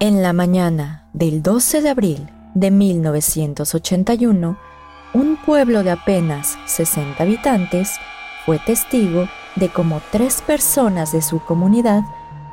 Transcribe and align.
En 0.00 0.22
la 0.22 0.32
mañana 0.32 1.08
del 1.12 1.40
12 1.42 1.80
de 1.80 1.88
abril 1.88 2.28
de 2.54 2.70
1981, 2.72 4.58
un 5.14 5.36
pueblo 5.36 5.84
de 5.84 5.92
apenas 5.92 6.58
60 6.66 7.22
habitantes 7.22 7.92
fue 8.44 8.58
testigo 8.58 9.28
de 9.54 9.68
cómo 9.68 10.02
tres 10.10 10.42
personas 10.42 11.12
de 11.12 11.22
su 11.22 11.38
comunidad 11.38 12.02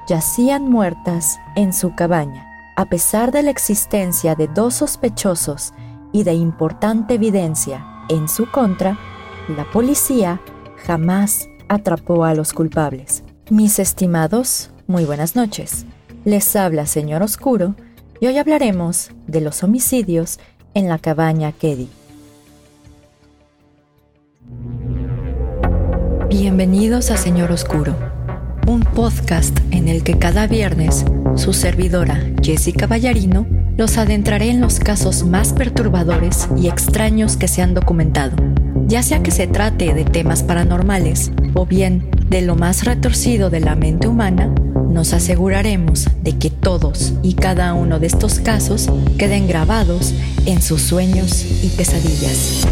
yacían 0.08 0.70
muertas 0.70 1.40
en 1.56 1.74
su 1.74 1.96
cabaña. 1.96 2.48
A 2.78 2.86
pesar 2.86 3.32
de 3.32 3.42
la 3.42 3.50
existencia 3.50 4.36
de 4.36 4.48
dos 4.48 4.76
sospechosos 4.76 5.74
y 6.14 6.24
de 6.24 6.36
importante 6.36 7.16
evidencia 7.16 7.86
en 8.10 8.30
su 8.30 8.50
contra, 8.52 9.00
la 9.48 9.66
policía 9.72 10.40
jamás 10.86 11.50
atrapó 11.70 12.24
a 12.24 12.36
los 12.36 12.54
culpables. 12.54 13.24
Mis 13.50 13.80
estimados, 13.80 14.70
muy 14.86 15.06
buenas 15.06 15.36
noches. 15.36 15.86
Les 16.24 16.56
habla 16.56 16.86
Señor 16.86 17.24
Oscuro 17.24 17.74
y 18.20 18.28
hoy 18.28 18.38
hablaremos 18.38 19.10
de 19.26 19.42
los 19.42 19.64
homicidios 19.64 20.40
en 20.76 20.88
la 20.88 21.00
cabaña 21.00 21.52
Keddy. 21.52 21.90
Bienvenidos 26.30 27.10
a 27.10 27.18
Señor 27.18 27.52
Oscuro, 27.52 27.96
un 28.68 28.82
podcast 28.82 29.58
en 29.72 29.88
el 29.88 30.04
que 30.04 30.20
cada 30.20 30.46
viernes 30.46 31.06
su 31.38 31.54
servidora 31.54 32.22
Jessica 32.44 32.86
Ballarino 32.86 33.48
los 33.76 33.98
adentraré 33.98 34.52
en 34.52 34.62
los 34.62 34.80
casos 34.80 35.26
más 35.26 35.54
perturbadores 35.54 36.48
y 36.56 36.68
extraños 36.68 37.36
que 37.36 37.48
se 37.48 37.64
han 37.64 37.74
documentado, 37.74 38.36
ya 38.86 39.02
sea 39.02 39.24
que 39.24 39.32
se 39.32 39.48
trate 39.48 39.96
de 39.96 40.06
temas 40.06 40.44
paranormales 40.44 41.32
o 41.56 41.66
bien 41.66 42.12
de 42.30 42.44
lo 42.44 42.56
más 42.56 42.86
retorcido 42.86 43.50
de 43.50 43.62
la 43.62 43.76
mente 43.76 44.08
humana, 44.08 44.54
nos 44.92 45.14
aseguraremos 45.14 46.08
de 46.22 46.38
que 46.38 46.50
todos 46.50 47.14
y 47.24 47.34
cada 47.36 47.74
uno 47.74 48.00
de 48.00 48.08
estos 48.08 48.40
casos 48.40 48.90
queden 49.18 49.48
grabados 49.48 50.14
en 50.46 50.62
sus 50.62 50.82
sueños 50.82 51.46
y 51.64 51.70
pesadillas. 51.70 52.68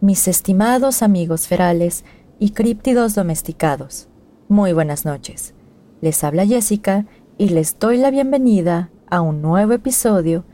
Mis 0.00 0.28
estimados 0.28 1.02
amigos 1.02 1.48
ferales 1.48 2.04
y 2.38 2.50
críptidos 2.50 3.14
domesticados, 3.14 4.08
muy 4.48 4.72
buenas 4.72 5.04
noches. 5.04 5.54
Les 6.00 6.22
habla 6.22 6.46
Jessica 6.46 7.06
y 7.40 7.50
les 7.50 7.78
doy 7.78 7.98
la 7.98 8.10
bienvenida 8.10 8.90
a 9.08 9.20
un 9.20 9.40
nuevo 9.40 9.72
episodio 9.72 10.44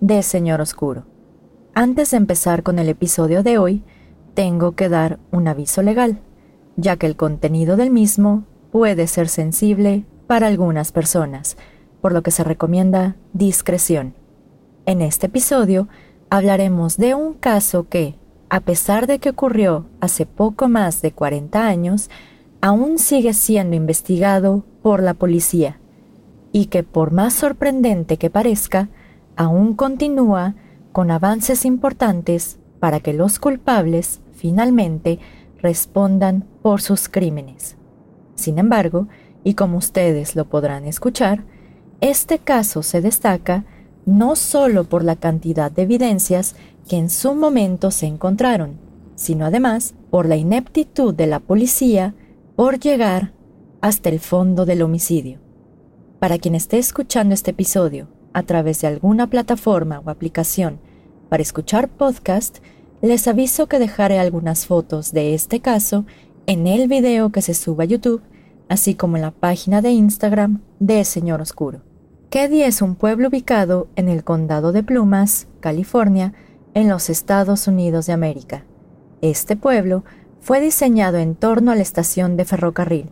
de 0.00 0.22
Señor 0.22 0.60
Oscuro. 0.60 1.06
Antes 1.72 2.10
de 2.10 2.18
empezar 2.18 2.62
con 2.62 2.78
el 2.78 2.90
episodio 2.90 3.42
de 3.42 3.56
hoy, 3.56 3.82
tengo 4.34 4.72
que 4.72 4.90
dar 4.90 5.18
un 5.32 5.48
aviso 5.48 5.80
legal, 5.80 6.20
ya 6.76 6.98
que 6.98 7.06
el 7.06 7.16
contenido 7.16 7.78
del 7.78 7.90
mismo 7.90 8.44
puede 8.70 9.06
ser 9.06 9.28
sensible 9.28 10.04
para 10.26 10.46
algunas 10.46 10.92
personas, 10.92 11.56
por 12.02 12.12
lo 12.12 12.22
que 12.22 12.30
se 12.30 12.44
recomienda 12.44 13.16
discreción. 13.32 14.12
En 14.84 15.00
este 15.00 15.26
episodio 15.26 15.88
hablaremos 16.28 16.98
de 16.98 17.14
un 17.14 17.32
caso 17.32 17.88
que, 17.88 18.18
a 18.50 18.60
pesar 18.60 19.06
de 19.06 19.18
que 19.18 19.30
ocurrió 19.30 19.86
hace 20.02 20.26
poco 20.26 20.68
más 20.68 21.00
de 21.00 21.10
40 21.10 21.66
años, 21.66 22.10
aún 22.60 22.98
sigue 22.98 23.32
siendo 23.32 23.76
investigado 23.76 24.66
por 24.82 25.02
la 25.02 25.14
policía 25.14 25.80
y 26.56 26.66
que 26.66 26.84
por 26.84 27.10
más 27.10 27.34
sorprendente 27.34 28.16
que 28.16 28.30
parezca, 28.30 28.88
aún 29.34 29.74
continúa 29.74 30.54
con 30.92 31.10
avances 31.10 31.64
importantes 31.64 32.60
para 32.78 33.00
que 33.00 33.12
los 33.12 33.40
culpables 33.40 34.20
finalmente 34.34 35.18
respondan 35.60 36.44
por 36.62 36.80
sus 36.80 37.08
crímenes. 37.08 37.76
Sin 38.36 38.60
embargo, 38.60 39.08
y 39.42 39.54
como 39.54 39.78
ustedes 39.78 40.36
lo 40.36 40.44
podrán 40.44 40.84
escuchar, 40.84 41.42
este 42.00 42.38
caso 42.38 42.84
se 42.84 43.00
destaca 43.00 43.64
no 44.06 44.36
solo 44.36 44.84
por 44.84 45.02
la 45.02 45.16
cantidad 45.16 45.72
de 45.72 45.82
evidencias 45.82 46.54
que 46.88 46.98
en 46.98 47.10
su 47.10 47.34
momento 47.34 47.90
se 47.90 48.06
encontraron, 48.06 48.78
sino 49.16 49.44
además 49.44 49.94
por 50.08 50.26
la 50.26 50.36
ineptitud 50.36 51.14
de 51.14 51.26
la 51.26 51.40
policía 51.40 52.14
por 52.54 52.78
llegar 52.78 53.32
hasta 53.80 54.08
el 54.08 54.20
fondo 54.20 54.64
del 54.66 54.82
homicidio. 54.82 55.43
Para 56.18 56.38
quien 56.38 56.54
esté 56.54 56.78
escuchando 56.78 57.34
este 57.34 57.50
episodio 57.50 58.08
a 58.32 58.42
través 58.42 58.80
de 58.80 58.88
alguna 58.88 59.28
plataforma 59.28 60.00
o 60.00 60.10
aplicación 60.10 60.78
para 61.28 61.42
escuchar 61.42 61.88
podcast, 61.88 62.58
les 63.02 63.28
aviso 63.28 63.66
que 63.66 63.78
dejaré 63.78 64.18
algunas 64.18 64.66
fotos 64.66 65.12
de 65.12 65.34
este 65.34 65.60
caso 65.60 66.06
en 66.46 66.66
el 66.66 66.88
video 66.88 67.30
que 67.30 67.42
se 67.42 67.54
suba 67.54 67.84
a 67.84 67.86
YouTube, 67.86 68.22
así 68.68 68.94
como 68.94 69.16
en 69.16 69.22
la 69.22 69.30
página 69.30 69.82
de 69.82 69.90
Instagram 69.90 70.62
de 70.78 71.04
Señor 71.04 71.40
Oscuro. 71.40 71.82
Keddy 72.30 72.62
es 72.62 72.82
un 72.82 72.94
pueblo 72.96 73.28
ubicado 73.28 73.88
en 73.96 74.08
el 74.08 74.24
condado 74.24 74.72
de 74.72 74.82
Plumas, 74.82 75.46
California, 75.60 76.32
en 76.74 76.88
los 76.88 77.10
Estados 77.10 77.68
Unidos 77.68 78.06
de 78.06 78.12
América. 78.12 78.64
Este 79.20 79.56
pueblo 79.56 80.04
fue 80.40 80.60
diseñado 80.60 81.18
en 81.18 81.36
torno 81.36 81.70
a 81.70 81.76
la 81.76 81.82
estación 81.82 82.36
de 82.36 82.44
ferrocarril, 82.44 83.10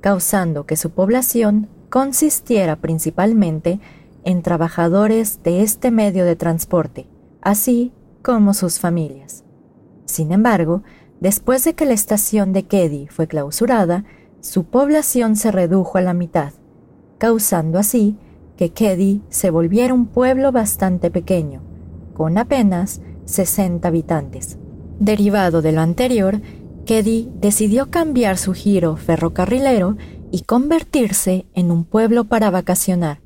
causando 0.00 0.66
que 0.66 0.76
su 0.76 0.90
población 0.90 1.68
consistiera 1.90 2.76
principalmente 2.76 3.80
en 4.24 4.42
trabajadores 4.42 5.42
de 5.42 5.62
este 5.62 5.90
medio 5.90 6.24
de 6.24 6.36
transporte, 6.36 7.06
así 7.42 7.92
como 8.22 8.54
sus 8.54 8.78
familias. 8.78 9.44
Sin 10.06 10.32
embargo, 10.32 10.82
después 11.20 11.64
de 11.64 11.74
que 11.74 11.86
la 11.86 11.94
estación 11.94 12.52
de 12.52 12.64
Keddy 12.64 13.08
fue 13.08 13.26
clausurada, 13.26 14.04
su 14.40 14.64
población 14.64 15.36
se 15.36 15.50
redujo 15.50 15.98
a 15.98 16.00
la 16.00 16.14
mitad, 16.14 16.52
causando 17.18 17.78
así 17.78 18.16
que 18.56 18.70
Keddy 18.70 19.22
se 19.28 19.50
volviera 19.50 19.92
un 19.92 20.06
pueblo 20.06 20.52
bastante 20.52 21.10
pequeño, 21.10 21.62
con 22.14 22.38
apenas 22.38 23.00
60 23.24 23.88
habitantes. 23.88 24.58
Derivado 24.98 25.62
de 25.62 25.72
lo 25.72 25.80
anterior, 25.80 26.40
Keddy 26.84 27.30
decidió 27.40 27.90
cambiar 27.90 28.36
su 28.36 28.52
giro 28.52 28.96
ferrocarrilero 28.96 29.96
y 30.30 30.42
convertirse 30.42 31.46
en 31.54 31.70
un 31.70 31.84
pueblo 31.84 32.24
para 32.24 32.50
vacacionar, 32.50 33.20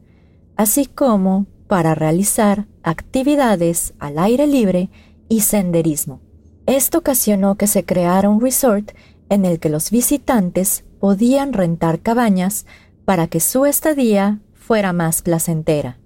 así 0.56 0.86
como 0.86 1.46
para 1.66 1.94
realizar 1.94 2.66
actividades 2.82 3.94
al 3.98 4.18
aire 4.18 4.46
libre 4.46 4.90
y 5.28 5.40
senderismo. 5.40 6.20
Esto 6.66 6.98
ocasionó 6.98 7.56
que 7.56 7.66
se 7.66 7.84
creara 7.84 8.28
un 8.28 8.40
resort 8.40 8.92
en 9.28 9.44
el 9.44 9.58
que 9.58 9.68
los 9.68 9.90
visitantes 9.90 10.84
podían 11.00 11.52
rentar 11.52 12.00
cabañas 12.00 12.66
para 13.04 13.26
que 13.26 13.40
su 13.40 13.66
estadía 13.66 14.40
fuera 14.54 14.92
más 14.92 15.22
placentera. 15.22 15.98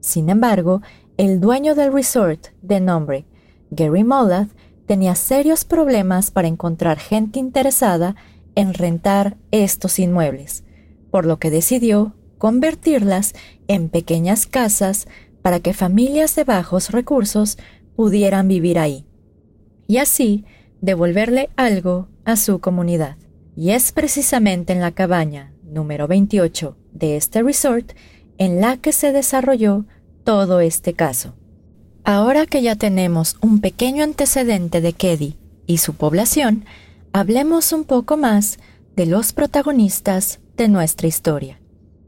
Sin 0.00 0.28
embargo, 0.28 0.82
el 1.16 1.40
dueño 1.40 1.74
del 1.74 1.92
resort, 1.92 2.48
de 2.60 2.80
nombre 2.80 3.26
Gary 3.70 4.04
Mollath, 4.04 4.50
tenía 4.86 5.14
serios 5.14 5.64
problemas 5.64 6.30
para 6.30 6.48
encontrar 6.48 6.98
gente 6.98 7.38
interesada 7.38 8.16
en 8.54 8.74
rentar 8.74 9.36
estos 9.50 9.98
inmuebles, 9.98 10.64
por 11.10 11.26
lo 11.26 11.38
que 11.38 11.50
decidió 11.50 12.14
convertirlas 12.38 13.32
en 13.68 13.88
pequeñas 13.88 14.46
casas 14.46 15.06
para 15.42 15.60
que 15.60 15.74
familias 15.74 16.34
de 16.36 16.44
bajos 16.44 16.90
recursos 16.90 17.58
pudieran 17.96 18.48
vivir 18.48 18.78
ahí, 18.78 19.06
y 19.86 19.98
así 19.98 20.44
devolverle 20.80 21.50
algo 21.56 22.08
a 22.24 22.36
su 22.36 22.60
comunidad. 22.60 23.16
Y 23.56 23.70
es 23.70 23.92
precisamente 23.92 24.72
en 24.72 24.80
la 24.80 24.92
cabaña 24.92 25.52
número 25.62 26.08
28 26.08 26.76
de 26.92 27.16
este 27.16 27.42
resort 27.42 27.92
en 28.38 28.60
la 28.60 28.76
que 28.76 28.92
se 28.92 29.12
desarrolló 29.12 29.84
todo 30.24 30.60
este 30.60 30.94
caso. 30.94 31.34
Ahora 32.04 32.46
que 32.46 32.62
ya 32.62 32.76
tenemos 32.76 33.36
un 33.40 33.60
pequeño 33.60 34.04
antecedente 34.04 34.80
de 34.80 34.92
Keddy 34.92 35.36
y 35.66 35.78
su 35.78 35.94
población, 35.94 36.64
hablemos 37.14 37.72
un 37.72 37.84
poco 37.84 38.16
más 38.16 38.58
de 38.96 39.06
los 39.06 39.32
protagonistas 39.32 40.40
de 40.56 40.66
nuestra 40.66 41.06
historia. 41.06 41.60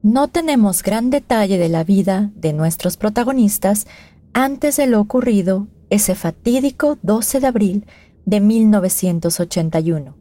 No 0.02 0.26
tenemos 0.26 0.82
gran 0.82 1.10
detalle 1.10 1.58
de 1.58 1.68
la 1.68 1.84
vida 1.84 2.32
de 2.34 2.52
nuestros 2.52 2.96
protagonistas 2.96 3.86
antes 4.32 4.76
de 4.76 4.88
lo 4.88 5.00
ocurrido 5.00 5.68
ese 5.90 6.16
fatídico 6.16 6.98
12 7.02 7.38
de 7.38 7.46
abril 7.46 7.86
de 8.24 8.40
1981. 8.40 10.16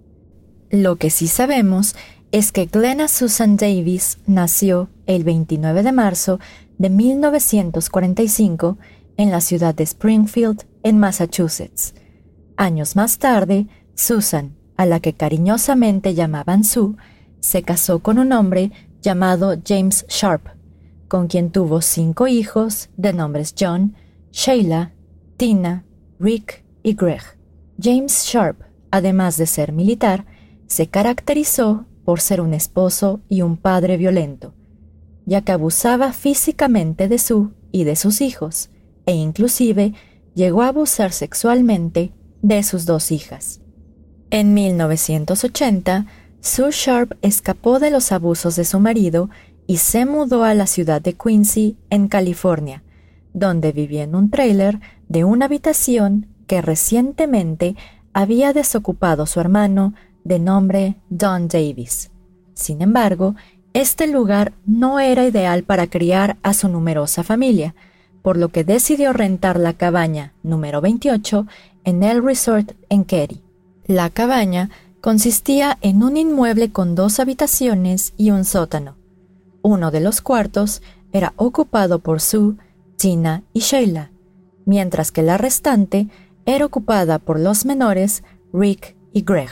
Lo 0.70 0.96
que 0.98 1.10
sí 1.10 1.28
sabemos 1.28 1.96
es 2.32 2.52
que 2.52 2.68
Glenna 2.68 3.08
Susan 3.08 3.58
Davis 3.58 4.20
nació 4.28 4.90
el 5.08 5.24
29 5.24 5.82
de 5.82 5.92
marzo 5.94 6.40
de 6.78 6.92
1945 6.92 8.78
en 9.18 9.32
la 9.32 9.42
ciudad 9.42 9.74
de 9.74 9.84
Springfield, 9.84 10.64
en 10.84 11.00
Massachusetts. 11.00 11.96
Años 12.56 12.96
más 12.96 13.18
tarde, 13.18 13.66
Susan 13.96 14.54
a 14.78 14.86
la 14.86 15.00
que 15.00 15.14
cariñosamente 15.14 16.14
llamaban 16.14 16.64
Sue, 16.64 16.96
se 17.40 17.64
casó 17.64 18.00
con 18.00 18.20
un 18.20 18.32
hombre 18.32 18.72
llamado 19.02 19.56
James 19.66 20.06
Sharp, 20.10 20.48
con 21.08 21.28
quien 21.28 21.52
tuvo 21.52 21.82
cinco 21.82 22.28
hijos 22.28 22.90
de 22.98 23.14
nombres 23.14 23.54
John, 23.58 23.96
Sheila, 24.32 24.94
Tina, 25.38 25.86
Rick 26.20 26.66
y 26.84 26.94
Greg. 26.96 27.22
James 27.82 28.24
Sharp, 28.26 28.62
además 28.92 29.38
de 29.38 29.46
ser 29.46 29.72
militar, 29.72 30.26
se 30.68 30.88
caracterizó 30.88 31.86
por 32.04 32.22
ser 32.22 32.42
un 32.42 32.54
esposo 32.54 33.22
y 33.30 33.42
un 33.42 33.58
padre 33.58 33.98
violento, 33.98 34.54
ya 35.26 35.42
que 35.42 35.52
abusaba 35.52 36.14
físicamente 36.14 37.08
de 37.08 37.20
su 37.20 37.52
y 37.72 37.84
de 37.84 37.96
sus 37.96 38.22
hijos, 38.22 38.70
e 39.06 39.14
inclusive 39.14 39.94
llegó 40.34 40.62
a 40.62 40.70
abusar 40.70 41.12
sexualmente 41.12 42.12
de 42.42 42.64
sus 42.64 42.86
dos 42.86 43.12
hijas. 43.12 43.62
En 44.32 44.54
1980, 44.54 46.06
Sue 46.42 46.72
Sharp 46.72 47.18
escapó 47.22 47.80
de 47.80 47.92
los 47.92 48.12
abusos 48.12 48.56
de 48.56 48.66
su 48.66 48.80
marido 48.80 49.30
y 49.68 49.78
se 49.78 50.06
mudó 50.06 50.44
a 50.44 50.54
la 50.54 50.68
ciudad 50.68 51.02
de 51.02 51.14
Quincy, 51.14 51.78
en 51.90 52.08
California, 52.08 52.84
donde 53.34 53.72
vivía 53.72 54.04
en 54.04 54.16
un 54.16 54.30
trailer 54.30 54.80
de 55.08 55.24
una 55.24 55.46
habitación 55.46 56.28
que 56.48 56.62
recientemente 56.62 57.76
había 58.14 58.54
desocupado 58.54 59.26
su 59.26 59.40
hermano 59.40 59.94
de 60.24 60.40
nombre 60.40 60.96
Don 61.10 61.48
Davis. 61.48 62.12
Sin 62.54 62.82
embargo, 62.82 63.36
este 63.74 64.08
lugar 64.08 64.54
no 64.66 65.00
era 65.00 65.26
ideal 65.26 65.64
para 65.64 65.88
criar 65.88 66.38
a 66.44 66.54
su 66.54 66.70
numerosa 66.70 67.24
familia, 67.24 67.76
por 68.22 68.38
lo 68.38 68.50
que 68.50 68.64
decidió 68.64 69.14
rentar 69.14 69.60
la 69.60 69.74
cabaña 69.74 70.34
número 70.44 70.82
28 70.82 71.46
en 71.84 72.04
el 72.04 72.24
resort 72.24 72.72
en 72.90 73.04
Kerry. 73.04 73.45
La 73.88 74.10
cabaña 74.10 74.72
consistía 75.00 75.78
en 75.82 76.02
un 76.02 76.18
inmueble 76.18 76.72
con 76.72 76.96
dos 76.96 77.20
habitaciones 77.20 78.14
y 78.18 78.32
un 78.32 78.44
sótano. 78.44 78.96
Uno 79.62 79.92
de 79.92 80.00
los 80.00 80.22
cuartos 80.22 80.82
era 81.12 81.34
ocupado 81.36 82.00
por 82.00 82.20
Sue, 82.20 82.56
Tina 82.98 83.44
y 83.54 83.60
Sheila, 83.60 84.10
mientras 84.66 85.12
que 85.12 85.22
la 85.22 85.38
restante 85.38 86.08
era 86.48 86.66
ocupada 86.66 87.20
por 87.20 87.40
los 87.40 87.66
menores 87.66 88.24
Rick 88.52 88.96
y 89.14 89.22
Greg. 89.22 89.52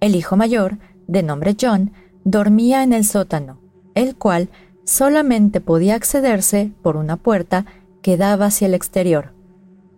El 0.00 0.16
hijo 0.16 0.38
mayor, 0.38 0.78
de 1.06 1.22
nombre 1.22 1.54
John, 1.60 1.92
dormía 2.24 2.82
en 2.82 2.94
el 2.94 3.04
sótano, 3.04 3.60
el 3.94 4.16
cual 4.16 4.48
solamente 4.84 5.60
podía 5.60 5.94
accederse 5.94 6.72
por 6.80 6.96
una 6.96 7.18
puerta 7.18 7.66
que 8.00 8.16
daba 8.16 8.46
hacia 8.46 8.66
el 8.66 8.72
exterior. 8.72 9.34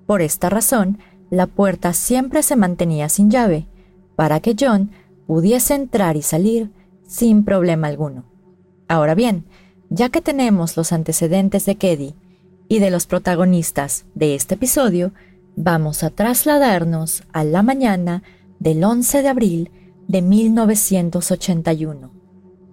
Por 0.06 0.23
esta 0.23 0.49
razón, 0.49 0.99
la 1.30 1.46
puerta 1.46 1.92
siempre 1.92 2.42
se 2.42 2.56
mantenía 2.56 3.08
sin 3.08 3.30
llave, 3.30 3.66
para 4.16 4.40
que 4.40 4.56
John 4.58 4.90
pudiese 5.26 5.74
entrar 5.74 6.16
y 6.16 6.22
salir 6.22 6.70
sin 7.06 7.44
problema 7.44 7.86
alguno. 7.86 8.24
Ahora 8.88 9.14
bien, 9.14 9.44
ya 9.88 10.08
que 10.08 10.20
tenemos 10.20 10.76
los 10.76 10.92
antecedentes 10.92 11.66
de 11.66 11.76
Keddy 11.76 12.14
y 12.68 12.80
de 12.80 12.90
los 12.90 13.06
protagonistas 13.06 14.04
de 14.14 14.34
este 14.34 14.56
episodio, 14.56 15.12
vamos 15.56 16.02
a 16.02 16.10
trasladarnos 16.10 17.24
a 17.32 17.44
la 17.44 17.62
mañana 17.62 18.22
del 18.58 18.82
11 18.84 19.22
de 19.22 19.28
abril 19.28 19.70
de 20.08 20.22
1981, 20.22 22.10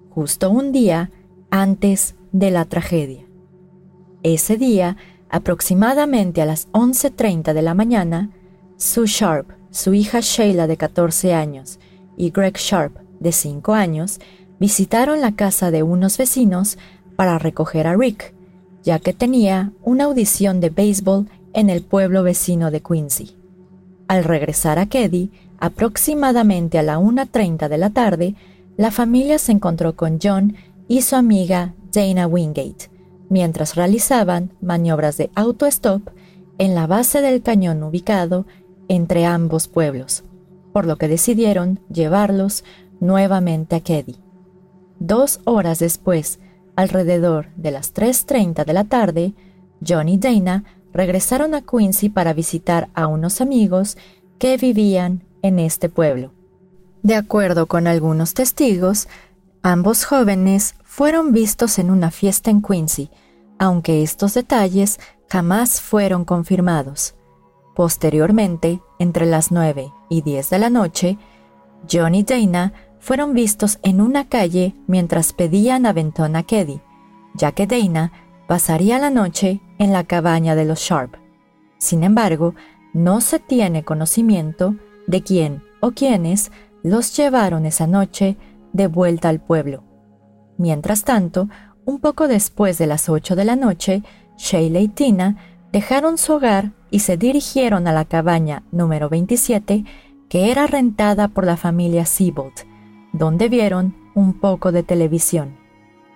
justo 0.10 0.50
un 0.50 0.72
día 0.72 1.12
antes 1.50 2.16
de 2.32 2.52
la 2.52 2.66
tragedia. 2.66 3.26
Ese 4.24 4.58
día, 4.58 4.98
aproximadamente 5.30 6.42
a 6.42 6.46
las 6.46 6.72
11.30 6.72 7.54
de 7.54 7.62
la 7.62 7.74
mañana, 7.74 8.32
Sue 8.78 9.08
Sharp, 9.08 9.50
su 9.72 9.96
hija 9.96 10.20
Sheila 10.20 10.68
de 10.68 10.78
14 10.78 11.34
años 11.34 11.80
y 12.16 12.30
Greg 12.30 12.58
Sharp 12.58 12.96
de 13.20 13.32
5 13.32 13.74
años 13.74 14.20
visitaron 14.60 15.20
la 15.20 15.36
casa 15.36 15.72
de 15.72 15.82
unos 15.82 16.20
vecinos 16.20 16.78
para 17.16 17.40
recoger 17.40 17.88
a 17.88 17.96
Rick, 17.96 18.36
ya 18.84 19.00
que 19.00 19.14
tenía 19.14 19.74
una 19.82 20.04
audición 20.04 20.60
de 20.60 20.70
béisbol 20.70 21.28
en 21.54 21.72
el 21.72 21.82
pueblo 21.82 22.22
vecino 22.22 22.70
de 22.70 22.82
Quincy. 22.82 23.36
Al 24.08 24.24
regresar 24.24 24.78
a 24.78 24.86
Keddy, 24.86 25.32
aproximadamente 25.60 26.78
a 26.78 26.84
la 26.84 27.00
1.30 27.00 27.70
de 27.70 27.78
la 27.80 27.90
tarde, 27.90 28.36
la 28.78 28.92
familia 28.92 29.40
se 29.40 29.54
encontró 29.54 29.96
con 29.96 30.20
John 30.22 30.56
y 30.88 31.02
su 31.02 31.16
amiga 31.16 31.74
Dana 31.92 32.28
Wingate, 32.28 32.92
mientras 33.28 33.74
realizaban 33.74 34.54
maniobras 34.62 35.18
de 35.18 35.32
auto-stop 35.34 36.12
en 36.60 36.76
la 36.76 36.86
base 36.86 37.22
del 37.22 37.42
cañón 37.42 37.82
ubicado 37.82 38.46
entre 38.88 39.26
ambos 39.26 39.68
pueblos, 39.68 40.24
por 40.74 40.86
lo 40.86 40.98
que 40.98 41.08
decidieron 41.08 41.80
llevarlos 41.90 42.64
nuevamente 43.00 43.76
a 43.76 43.80
Keddy. 43.82 44.16
Dos 45.00 45.40
horas 45.44 45.80
después, 45.80 46.40
alrededor 46.76 47.48
de 47.56 47.72
las 47.72 47.94
3.30 47.94 48.66
de 48.66 48.74
la 48.74 48.84
tarde, 48.84 49.34
John 49.86 50.10
y 50.10 50.18
Dana 50.18 50.64
regresaron 50.94 51.54
a 51.54 51.62
Quincy 51.62 52.10
para 52.10 52.34
visitar 52.34 52.90
a 52.94 53.08
unos 53.08 53.42
amigos 53.42 53.98
que 54.40 54.58
vivían 54.58 55.24
en 55.42 55.60
este 55.60 55.90
pueblo. 55.90 56.32
De 57.04 57.16
acuerdo 57.16 57.68
con 57.68 57.88
algunos 57.88 58.34
testigos, 58.34 59.08
ambos 59.62 60.06
jóvenes 60.06 60.76
fueron 60.84 61.32
vistos 61.32 61.80
en 61.80 61.92
una 61.92 62.12
fiesta 62.12 62.50
en 62.50 62.62
Quincy, 62.62 63.10
aunque 63.60 64.02
estos 64.02 64.34
detalles 64.34 65.00
jamás 65.30 65.82
fueron 65.82 66.26
confirmados. 66.26 67.17
Posteriormente, 67.78 68.82
entre 68.98 69.28
las 69.28 69.52
9 69.52 69.94
y 70.10 70.24
10 70.24 70.50
de 70.50 70.58
la 70.58 70.72
noche, 70.72 71.20
John 71.88 72.16
y 72.16 72.24
Dana 72.24 72.74
fueron 72.98 73.36
vistos 73.36 73.78
en 73.84 74.02
una 74.02 74.28
calle 74.28 74.74
mientras 74.88 75.32
pedían 75.32 75.86
aventón 75.86 76.36
a 76.36 76.42
Keddy, 76.42 76.82
ya 77.36 77.52
que 77.52 77.68
Dana 77.68 78.12
pasaría 78.48 78.98
la 78.98 79.12
noche 79.12 79.62
en 79.78 79.94
la 79.94 80.06
cabaña 80.06 80.56
de 80.56 80.66
los 80.66 80.80
Sharp. 80.80 81.18
Sin 81.78 82.04
embargo, 82.04 82.56
no 82.94 83.22
se 83.22 83.38
tiene 83.38 83.84
conocimiento 83.84 84.74
de 85.06 85.22
quién 85.22 85.62
o 85.80 85.92
quiénes 85.92 86.52
los 86.82 87.16
llevaron 87.16 87.68
esa 87.68 87.86
noche 87.86 88.38
de 88.74 88.88
vuelta 88.88 89.30
al 89.30 89.40
pueblo. 89.40 89.84
Mientras 90.58 91.04
tanto, 91.04 91.48
un 91.86 92.00
poco 92.00 92.28
después 92.28 92.80
de 92.80 92.88
las 92.88 93.08
8 93.08 93.36
de 93.36 93.46
la 93.46 93.56
noche, 93.56 94.02
Sheila 94.36 94.80
y 94.80 94.88
Tina 94.88 95.38
dejaron 95.72 96.18
su 96.18 96.34
hogar 96.34 96.72
y 96.90 97.00
se 97.00 97.18
dirigieron 97.18 97.88
a 97.88 97.94
la 97.94 98.06
cabaña 98.06 98.64
número 98.72 99.10
27 99.10 99.86
que 100.30 100.52
era 100.52 100.68
rentada 100.68 101.28
por 101.28 101.46
la 101.46 101.58
familia 101.58 102.06
Siebold, 102.06 102.54
donde 103.14 103.50
vieron 103.50 103.96
un 104.14 104.40
poco 104.40 104.72
de 104.72 104.84
televisión. 104.84 105.58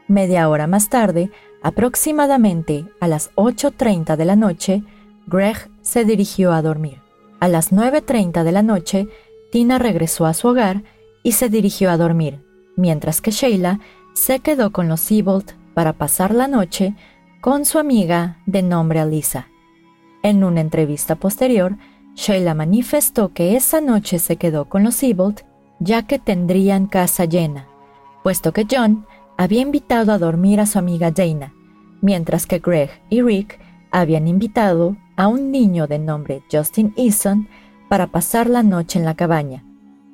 Media 0.08 0.50
hora 0.50 0.68
más 0.68 0.90
tarde, 0.90 1.32
aproximadamente 1.64 2.86
a 3.00 3.08
las 3.08 3.32
8.30 3.36 4.18
de 4.18 4.26
la 4.26 4.36
noche, 4.36 4.84
Greg 5.28 5.70
se 5.82 6.04
dirigió 6.04 6.52
a 6.52 6.62
dormir. 6.62 7.00
A 7.40 7.48
las 7.48 7.72
9.30 7.72 8.44
de 8.44 8.52
la 8.52 8.64
noche, 8.64 9.08
Tina 9.52 9.80
regresó 9.80 10.26
a 10.26 10.34
su 10.34 10.50
hogar 10.50 10.84
y 11.24 11.34
se 11.34 11.50
dirigió 11.50 11.92
a 11.92 11.98
dormir, 11.98 12.44
mientras 12.76 13.22
que 13.22 13.32
Sheila 13.32 13.80
se 14.14 14.40
quedó 14.40 14.72
con 14.72 14.88
los 14.88 15.00
Siebold 15.00 15.54
para 15.74 15.94
pasar 15.94 16.34
la 16.34 16.48
noche 16.48 16.96
con 17.42 17.66
su 17.66 17.80
amiga 17.80 18.38
de 18.46 18.62
nombre 18.62 19.00
Alisa. 19.00 19.48
En 20.22 20.44
una 20.44 20.62
entrevista 20.62 21.16
posterior, 21.16 21.76
Sheila 22.14 22.54
manifestó 22.54 23.34
que 23.34 23.56
esa 23.56 23.82
noche 23.82 24.20
se 24.20 24.36
quedó 24.36 24.70
con 24.70 24.84
los 24.84 24.94
Siebold 24.94 25.42
ya 25.80 26.06
que 26.06 26.20
tendrían 26.20 26.86
casa 26.86 27.26
llena, 27.26 27.68
puesto 28.22 28.54
que 28.54 28.68
John 28.70 29.08
había 29.38 29.62
invitado 29.62 30.12
a 30.12 30.20
dormir 30.20 30.60
a 30.60 30.68
su 30.68 30.78
amiga 30.78 31.10
Dana, 31.10 31.56
mientras 32.02 32.46
que 32.46 32.60
Greg 32.60 32.92
y 33.10 33.24
Rick 33.24 33.60
habían 33.90 34.28
invitado 34.28 34.96
a 35.16 35.28
un 35.28 35.52
niño 35.52 35.88
de 35.88 35.98
nombre 35.98 36.44
Justin 36.52 36.94
Eason 36.96 37.48
para 37.90 38.06
pasar 38.06 38.48
la 38.48 38.62
noche 38.62 39.00
en 39.00 39.06
la 39.06 39.16
cabaña. 39.16 39.66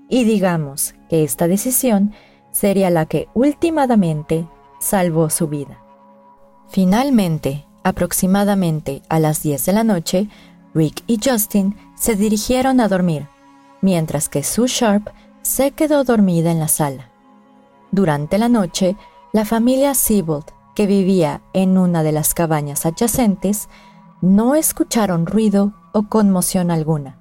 Y 0.07 0.23
digamos 0.23 0.95
que 1.09 1.25
esta 1.25 1.49
decisión 1.49 2.13
sería 2.51 2.89
la 2.89 3.05
que 3.05 3.27
últimamente 3.33 4.47
salvó 4.79 5.29
su 5.29 5.49
vida. 5.49 5.83
Finalmente, 6.69 7.65
aproximadamente 7.83 9.01
a 9.09 9.19
las 9.19 9.41
10 9.41 9.65
de 9.65 9.73
la 9.73 9.83
noche, 9.83 10.29
Rick 10.73 11.03
y 11.07 11.19
Justin 11.23 11.75
se 11.95 12.15
dirigieron 12.15 12.79
a 12.79 12.87
dormir, 12.87 13.27
mientras 13.81 14.29
que 14.29 14.43
Sue 14.43 14.67
Sharp 14.67 15.09
se 15.41 15.71
quedó 15.71 16.03
dormida 16.03 16.51
en 16.51 16.59
la 16.59 16.67
sala. 16.67 17.09
Durante 17.91 18.37
la 18.37 18.49
noche, 18.49 18.95
la 19.31 19.45
familia 19.45 19.93
Siebold, 19.93 20.45
que 20.75 20.85
vivía 20.85 21.41
en 21.53 21.77
una 21.77 22.03
de 22.03 22.11
las 22.11 22.33
cabañas 22.33 22.85
adyacentes, 22.85 23.69
no 24.21 24.55
escucharon 24.55 25.25
ruido 25.25 25.73
o 25.93 26.03
conmoción 26.03 26.69
alguna. 26.69 27.17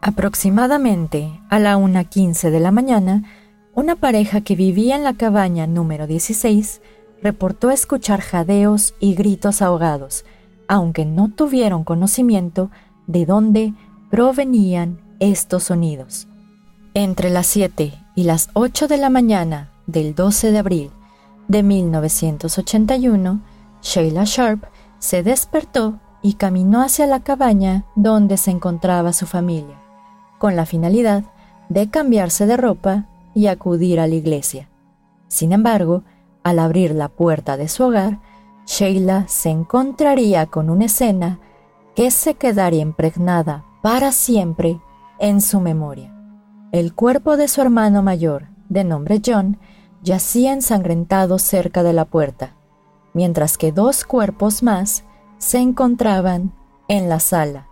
Aproximadamente 0.00 1.40
a 1.50 1.58
la 1.58 1.76
1.15 1.76 2.50
de 2.50 2.60
la 2.60 2.70
mañana, 2.70 3.24
una 3.74 3.96
pareja 3.96 4.40
que 4.40 4.54
vivía 4.54 4.96
en 4.96 5.04
la 5.04 5.14
cabaña 5.14 5.66
número 5.66 6.06
16 6.06 6.80
reportó 7.22 7.70
escuchar 7.70 8.20
jadeos 8.20 8.94
y 9.00 9.14
gritos 9.14 9.62
ahogados, 9.62 10.24
aunque 10.68 11.04
no 11.04 11.30
tuvieron 11.30 11.84
conocimiento 11.84 12.70
de 13.06 13.26
dónde 13.26 13.74
provenían 14.10 15.00
estos 15.18 15.64
sonidos. 15.64 16.28
Entre 16.94 17.30
las 17.30 17.46
7 17.46 17.92
y 18.14 18.24
las 18.24 18.50
8 18.54 18.88
de 18.88 18.96
la 18.96 19.10
mañana 19.10 19.70
del 19.86 20.14
12 20.14 20.52
de 20.52 20.58
abril 20.58 20.90
de 21.48 21.62
1981, 21.62 23.40
Sheila 23.82 24.24
Sharp 24.24 24.64
se 24.98 25.22
despertó 25.22 26.00
y 26.22 26.34
caminó 26.34 26.82
hacia 26.82 27.06
la 27.06 27.20
cabaña 27.20 27.84
donde 27.94 28.36
se 28.36 28.50
encontraba 28.50 29.12
su 29.12 29.26
familia, 29.26 29.80
con 30.38 30.56
la 30.56 30.66
finalidad 30.66 31.24
de 31.68 31.88
cambiarse 31.90 32.46
de 32.46 32.56
ropa 32.56 33.06
y 33.34 33.46
acudir 33.46 34.00
a 34.00 34.06
la 34.06 34.14
iglesia. 34.14 34.68
Sin 35.28 35.52
embargo, 35.52 36.02
al 36.48 36.58
abrir 36.58 36.94
la 36.94 37.08
puerta 37.08 37.58
de 37.58 37.68
su 37.68 37.84
hogar, 37.84 38.20
Sheila 38.66 39.28
se 39.28 39.50
encontraría 39.50 40.46
con 40.46 40.70
una 40.70 40.86
escena 40.86 41.40
que 41.94 42.10
se 42.10 42.34
quedaría 42.34 42.80
impregnada 42.80 43.66
para 43.82 44.12
siempre 44.12 44.80
en 45.18 45.42
su 45.42 45.60
memoria. 45.60 46.14
El 46.72 46.94
cuerpo 46.94 47.36
de 47.36 47.48
su 47.48 47.60
hermano 47.60 48.02
mayor, 48.02 48.48
de 48.70 48.84
nombre 48.84 49.20
John, 49.24 49.58
yacía 50.02 50.54
ensangrentado 50.54 51.38
cerca 51.38 51.82
de 51.82 51.92
la 51.92 52.06
puerta, 52.06 52.56
mientras 53.12 53.58
que 53.58 53.70
dos 53.70 54.04
cuerpos 54.04 54.62
más 54.62 55.04
se 55.36 55.58
encontraban 55.58 56.54
en 56.88 57.10
la 57.10 57.20
sala. 57.20 57.68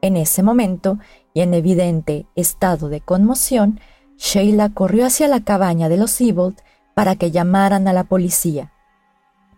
En 0.00 0.16
ese 0.16 0.42
momento, 0.42 0.98
y 1.34 1.42
en 1.42 1.52
evidente 1.52 2.26
estado 2.34 2.88
de 2.88 3.02
conmoción, 3.02 3.78
Sheila 4.16 4.70
corrió 4.70 5.04
hacia 5.04 5.28
la 5.28 5.44
cabaña 5.44 5.90
de 5.90 5.98
los 5.98 6.12
Siebold 6.12 6.56
para 6.96 7.14
que 7.14 7.30
llamaran 7.30 7.88
a 7.88 7.92
la 7.92 8.04
policía. 8.04 8.72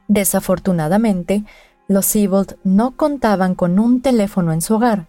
Desafortunadamente, 0.08 1.44
los 1.86 2.04
Siebold 2.04 2.56
no 2.64 2.96
contaban 2.96 3.54
con 3.54 3.78
un 3.78 4.02
teléfono 4.02 4.52
en 4.52 4.60
su 4.60 4.74
hogar, 4.74 5.06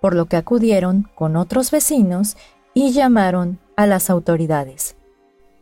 por 0.00 0.16
lo 0.16 0.26
que 0.26 0.36
acudieron 0.36 1.08
con 1.14 1.36
otros 1.36 1.70
vecinos 1.70 2.36
y 2.74 2.90
llamaron 2.90 3.60
a 3.76 3.86
las 3.86 4.10
autoridades. 4.10 4.96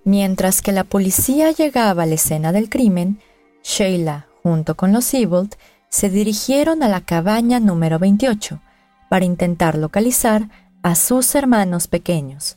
Mientras 0.05 0.63
que 0.63 0.73
la 0.73 0.85
policía 0.85 1.51
llegaba 1.51 2.05
a 2.05 2.07
la 2.07 2.15
escena 2.15 2.51
del 2.51 2.71
crimen, 2.71 3.21
Sheila, 3.63 4.27
junto 4.43 4.75
con 4.75 4.95
los 4.95 5.05
Siebold, 5.05 5.55
se 5.91 6.09
dirigieron 6.09 6.83
a 6.83 6.89
la 6.89 7.03
cabaña 7.03 7.61
número 7.61 7.99
28 7.99 8.59
para 9.11 9.27
intentar 9.27 9.77
localizar 9.77 10.49
a 10.83 10.95
sus 10.95 11.35
hermanos 11.35 11.89
pequeños. 11.89 12.57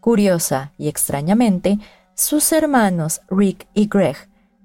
Curiosa 0.00 0.72
y 0.78 0.88
extrañamente, 0.88 1.78
sus 2.14 2.52
hermanos 2.52 3.22
Rick 3.28 3.68
y 3.74 3.88
Greg, 3.88 4.16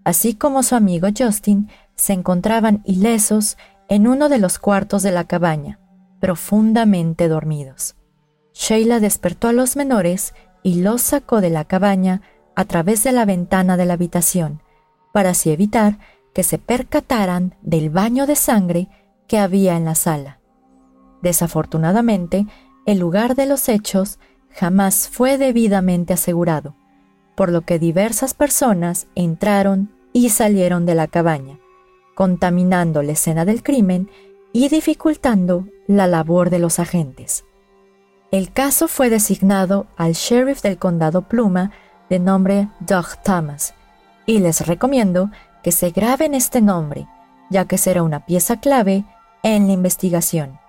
así 0.04 0.36
como 0.36 0.64
su 0.64 0.76
amigo 0.76 1.08
Justin, 1.18 1.70
se 1.96 2.14
encontraban 2.14 2.82
ilesos 2.86 3.58
en 3.90 4.08
uno 4.08 4.30
de 4.30 4.38
los 4.38 4.60
cuartos 4.60 5.04
de 5.04 5.12
la 5.12 5.26
cabaña, 5.26 5.80
profundamente 6.20 7.28
dormidos. 7.28 7.96
Sheila 8.54 9.00
despertó 9.00 9.48
a 9.48 9.54
los 9.54 9.76
menores 9.76 10.34
y 10.64 10.82
los 10.82 11.02
sacó 11.02 11.42
de 11.42 11.50
la 11.50 11.66
cabaña 11.66 12.22
a 12.56 12.66
través 12.66 13.04
de 13.04 13.12
la 13.12 13.26
ventana 13.26 13.78
de 13.78 13.86
la 13.86 13.94
habitación, 13.94 14.62
para 15.14 15.32
así 15.32 15.50
evitar 15.50 15.98
que 16.34 16.44
se 16.44 16.58
percataran 16.58 17.56
del 17.62 17.90
baño 17.90 18.28
de 18.28 18.36
sangre 18.36 18.90
que 19.28 19.40
había 19.40 19.76
en 19.78 19.86
la 19.86 19.96
sala. 19.96 20.40
Desafortunadamente, 21.22 22.46
el 22.86 23.00
lugar 23.00 23.36
de 23.36 23.46
los 23.46 23.70
hechos 23.70 24.20
jamás 24.52 25.10
fue 25.10 25.38
debidamente 25.38 26.14
asegurado, 26.14 26.76
por 27.40 27.54
lo 27.54 27.62
que 27.62 27.80
diversas 27.80 28.34
personas 28.34 29.08
entraron 29.16 29.94
y 30.12 30.28
salieron 30.28 30.86
de 30.86 30.94
la 30.94 31.08
cabaña, 31.08 31.58
contaminando 32.14 33.02
la 33.02 33.14
escena 33.14 33.46
del 33.46 33.64
crimen 33.64 34.10
y 34.52 34.68
dificultando 34.68 35.66
la 35.88 36.06
labor 36.06 36.50
de 36.50 36.60
los 36.60 36.80
agentes. 36.80 37.46
El 38.32 38.52
caso 38.52 38.90
fue 38.90 39.10
designado 39.10 39.88
al 39.96 40.16
sheriff 40.16 40.62
del 40.62 40.78
condado 40.78 41.30
Pluma 41.30 41.72
de 42.10 42.20
nombre 42.20 42.68
Doug 42.82 43.06
Thomas, 43.24 43.74
y 44.26 44.40
les 44.40 44.68
recomiendo 44.68 45.32
que 45.64 45.72
se 45.72 45.92
graben 45.92 46.34
este 46.34 46.60
nombre, 46.60 47.08
ya 47.50 47.64
que 47.64 47.78
será 47.78 48.04
una 48.04 48.26
pieza 48.26 48.60
clave 48.60 49.06
en 49.44 49.68
la 49.68 49.72
investigación. 49.72 50.60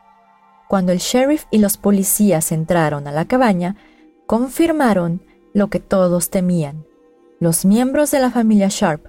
Cuando 0.68 0.92
el 0.92 0.98
sheriff 0.98 1.46
y 1.50 1.58
los 1.58 1.78
policías 1.78 2.52
entraron 2.52 3.08
a 3.08 3.10
la 3.10 3.24
cabaña, 3.24 3.74
confirmaron 4.28 5.28
lo 5.52 5.68
que 5.68 5.80
todos 5.80 6.30
temían. 6.30 6.84
Los 7.38 7.64
miembros 7.64 8.10
de 8.10 8.20
la 8.20 8.30
familia 8.30 8.68
Sharp, 8.70 9.06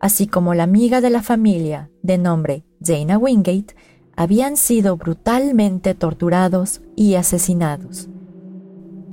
así 0.00 0.26
como 0.26 0.54
la 0.54 0.64
amiga 0.64 1.00
de 1.00 1.10
la 1.10 1.22
familia 1.22 1.90
de 2.02 2.18
nombre 2.18 2.64
Dana 2.78 3.18
Wingate, 3.18 3.74
habían 4.16 4.56
sido 4.56 4.96
brutalmente 4.96 5.94
torturados 5.94 6.82
y 6.96 7.14
asesinados. 7.14 8.08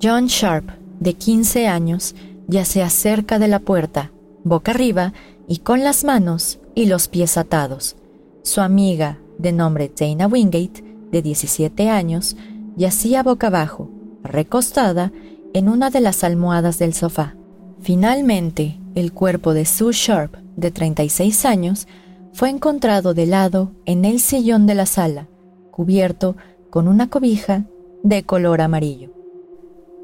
John 0.02 0.28
Sharp, 0.28 0.70
de 1.00 1.14
15 1.14 1.68
años, 1.68 2.16
yacía 2.48 2.90
cerca 2.90 3.40
de 3.40 3.48
la 3.48 3.60
puerta, 3.60 4.12
boca 4.44 4.72
arriba 4.72 5.14
y 5.48 5.60
con 5.60 5.84
las 5.84 6.04
manos 6.04 6.60
y 6.76 6.86
los 6.86 7.08
pies 7.08 7.38
atados. 7.38 7.96
Su 8.44 8.62
amiga, 8.62 9.20
de 9.38 9.52
nombre 9.52 9.92
Dana 9.98 10.28
Wingate, 10.28 10.84
de 11.12 11.22
17 11.22 11.90
años, 11.90 12.36
yacía 12.76 13.24
boca 13.24 13.48
abajo, 13.48 13.90
recostada 14.24 15.12
en 15.58 15.70
una 15.70 15.90
de 15.90 16.02
las 16.02 16.24
almohadas 16.24 16.78
del 16.78 16.94
sofá. 16.94 17.36
Finalmente, 17.82 18.80
el 18.94 19.12
cuerpo 19.12 19.56
de 19.56 19.66
Sue 19.66 19.92
Sharp, 19.92 20.36
de 20.56 20.70
36 20.70 21.46
años, 21.46 21.88
fue 22.32 22.52
encontrado 22.52 23.16
de 23.16 23.26
lado 23.26 23.72
en 23.86 24.06
el 24.06 24.20
sillón 24.20 24.68
de 24.68 24.76
la 24.76 24.86
sala, 24.86 25.28
cubierto 25.72 26.36
con 26.70 26.88
una 26.88 27.10
cobija 27.10 27.66
de 28.04 28.22
color 28.22 28.62
amarillo. 28.62 29.10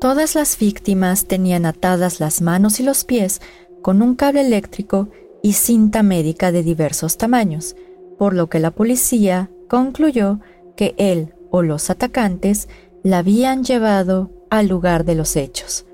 Todas 0.01 0.33
las 0.33 0.57
víctimas 0.57 1.25
tenían 1.25 1.67
atadas 1.67 2.19
las 2.19 2.41
manos 2.41 2.79
y 2.79 2.83
los 2.83 3.03
pies 3.03 3.39
con 3.83 4.01
un 4.01 4.15
cable 4.15 4.41
eléctrico 4.41 5.09
y 5.43 5.53
cinta 5.53 6.01
médica 6.01 6.51
de 6.51 6.63
diversos 6.63 7.17
tamaños, 7.17 7.75
por 8.17 8.33
lo 8.33 8.49
que 8.49 8.57
la 8.57 8.71
policía 8.71 9.51
concluyó 9.69 10.39
que 10.75 10.95
él 10.97 11.35
o 11.51 11.61
los 11.61 11.91
atacantes 11.91 12.69
la 13.03 13.19
habían 13.19 13.63
llevado 13.63 14.31
al 14.53 14.67
lugar 14.67 15.03
de 15.03 15.15
los 15.15 15.35
hechos. 15.35 15.87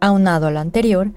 Aunado 0.00 0.48
a 0.48 0.50
lo 0.50 0.58
anterior, 0.58 1.12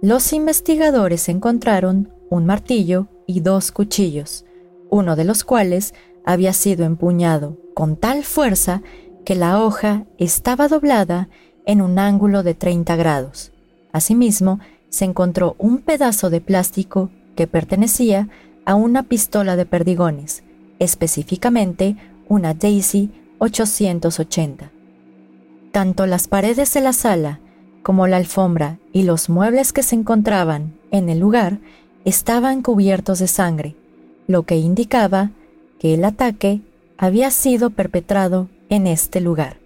los 0.00 0.32
investigadores 0.32 1.28
encontraron 1.28 2.12
un 2.30 2.46
martillo 2.46 3.06
y 3.28 3.42
dos 3.42 3.70
cuchillos, 3.70 4.44
uno 4.90 5.14
de 5.14 5.24
los 5.24 5.44
cuales 5.44 5.94
había 6.24 6.52
sido 6.52 6.84
empuñado 6.84 7.58
con 7.74 7.94
tal 7.94 8.24
fuerza 8.24 8.82
que 9.24 9.36
la 9.36 9.62
hoja 9.62 10.04
estaba 10.18 10.66
doblada 10.66 11.28
en 11.64 11.80
un 11.80 12.00
ángulo 12.00 12.42
de 12.42 12.54
30 12.54 12.96
grados. 12.96 13.52
Asimismo, 13.92 14.58
se 14.88 15.04
encontró 15.04 15.54
un 15.58 15.78
pedazo 15.78 16.28
de 16.28 16.40
plástico 16.40 17.10
que 17.36 17.46
pertenecía 17.46 18.28
a 18.64 18.74
una 18.74 19.04
pistola 19.04 19.54
de 19.54 19.64
perdigones, 19.64 20.42
específicamente 20.80 21.96
una 22.28 22.52
Daisy 22.52 23.12
880. 23.38 24.81
Tanto 25.72 26.04
las 26.06 26.28
paredes 26.28 26.72
de 26.74 26.82
la 26.82 26.92
sala 26.92 27.40
como 27.82 28.06
la 28.06 28.18
alfombra 28.18 28.78
y 28.92 29.02
los 29.04 29.30
muebles 29.30 29.72
que 29.72 29.82
se 29.82 29.96
encontraban 29.96 30.74
en 30.90 31.08
el 31.08 31.18
lugar 31.18 31.58
estaban 32.04 32.62
cubiertos 32.62 33.18
de 33.18 33.26
sangre, 33.26 33.74
lo 34.26 34.42
que 34.44 34.56
indicaba 34.56 35.30
que 35.78 35.94
el 35.94 36.04
ataque 36.04 36.60
había 36.98 37.30
sido 37.30 37.70
perpetrado 37.70 38.48
en 38.68 38.86
este 38.86 39.20
lugar. 39.20 39.56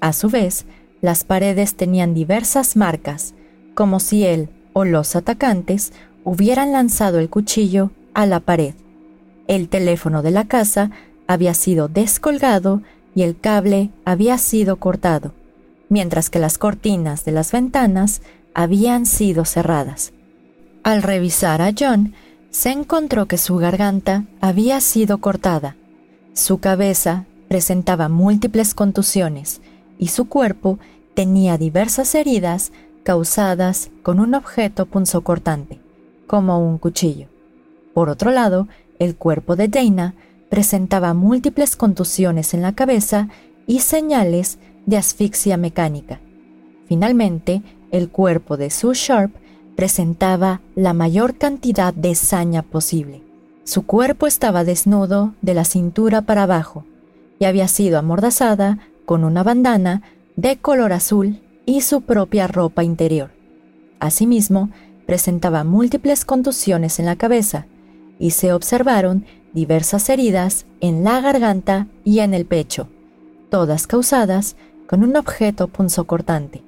A 0.00 0.12
su 0.12 0.28
vez, 0.28 0.66
las 1.00 1.24
paredes 1.24 1.74
tenían 1.74 2.14
diversas 2.14 2.76
marcas, 2.76 3.34
como 3.74 4.00
si 4.00 4.24
él 4.24 4.50
o 4.74 4.84
los 4.84 5.16
atacantes 5.16 5.92
hubieran 6.24 6.72
lanzado 6.72 7.18
el 7.18 7.30
cuchillo 7.30 7.90
a 8.12 8.26
la 8.26 8.40
pared. 8.40 8.74
El 9.46 9.68
teléfono 9.68 10.22
de 10.22 10.30
la 10.30 10.44
casa 10.44 10.90
había 11.26 11.54
sido 11.54 11.88
descolgado 11.88 12.82
y 13.14 13.22
el 13.22 13.38
cable 13.38 13.90
había 14.04 14.38
sido 14.38 14.76
cortado, 14.76 15.32
mientras 15.88 16.30
que 16.30 16.38
las 16.38 16.58
cortinas 16.58 17.24
de 17.24 17.32
las 17.32 17.52
ventanas 17.52 18.22
habían 18.54 19.06
sido 19.06 19.44
cerradas. 19.44 20.12
Al 20.82 21.02
revisar 21.02 21.62
a 21.62 21.72
John, 21.78 22.14
se 22.50 22.70
encontró 22.70 23.26
que 23.26 23.38
su 23.38 23.56
garganta 23.56 24.24
había 24.40 24.80
sido 24.80 25.18
cortada, 25.18 25.76
su 26.32 26.58
cabeza 26.58 27.26
presentaba 27.48 28.08
múltiples 28.08 28.74
contusiones 28.74 29.60
y 29.98 30.08
su 30.08 30.28
cuerpo 30.28 30.78
tenía 31.14 31.58
diversas 31.58 32.14
heridas 32.14 32.70
causadas 33.02 33.90
con 34.02 34.20
un 34.20 34.34
objeto 34.34 34.86
punzocortante 34.86 35.80
como 36.26 36.58
un 36.60 36.78
cuchillo. 36.78 37.26
Por 37.92 38.08
otro 38.08 38.30
lado, 38.30 38.68
el 38.98 39.16
cuerpo 39.16 39.56
de 39.56 39.66
Dana 39.66 40.14
presentaba 40.48 41.14
múltiples 41.14 41.74
contusiones 41.74 42.54
en 42.54 42.62
la 42.62 42.74
cabeza 42.74 43.28
y 43.66 43.80
señales 43.80 44.58
de 44.88 44.96
asfixia 44.96 45.58
mecánica. 45.58 46.18
Finalmente, 46.86 47.60
el 47.90 48.08
cuerpo 48.08 48.56
de 48.56 48.70
Sue 48.70 48.94
Sharp 48.94 49.34
presentaba 49.76 50.62
la 50.74 50.94
mayor 50.94 51.36
cantidad 51.36 51.92
de 51.92 52.14
saña 52.14 52.62
posible. 52.62 53.22
Su 53.64 53.84
cuerpo 53.84 54.26
estaba 54.26 54.64
desnudo 54.64 55.34
de 55.42 55.52
la 55.52 55.66
cintura 55.66 56.22
para 56.22 56.44
abajo 56.44 56.86
y 57.38 57.44
había 57.44 57.68
sido 57.68 57.98
amordazada 57.98 58.78
con 59.04 59.24
una 59.24 59.42
bandana 59.42 60.00
de 60.36 60.56
color 60.56 60.94
azul 60.94 61.42
y 61.66 61.82
su 61.82 62.00
propia 62.00 62.46
ropa 62.46 62.82
interior. 62.82 63.30
Asimismo, 64.00 64.70
presentaba 65.04 65.64
múltiples 65.64 66.24
contusiones 66.24 66.98
en 66.98 67.04
la 67.04 67.16
cabeza 67.16 67.66
y 68.18 68.30
se 68.30 68.54
observaron 68.54 69.26
diversas 69.52 70.08
heridas 70.08 70.64
en 70.80 71.04
la 71.04 71.20
garganta 71.20 71.88
y 72.04 72.20
en 72.20 72.32
el 72.32 72.46
pecho, 72.46 72.88
todas 73.50 73.86
causadas 73.86 74.56
con 74.88 75.04
un 75.04 75.16
objeto 75.16 75.68
punzocortante. 75.68 76.62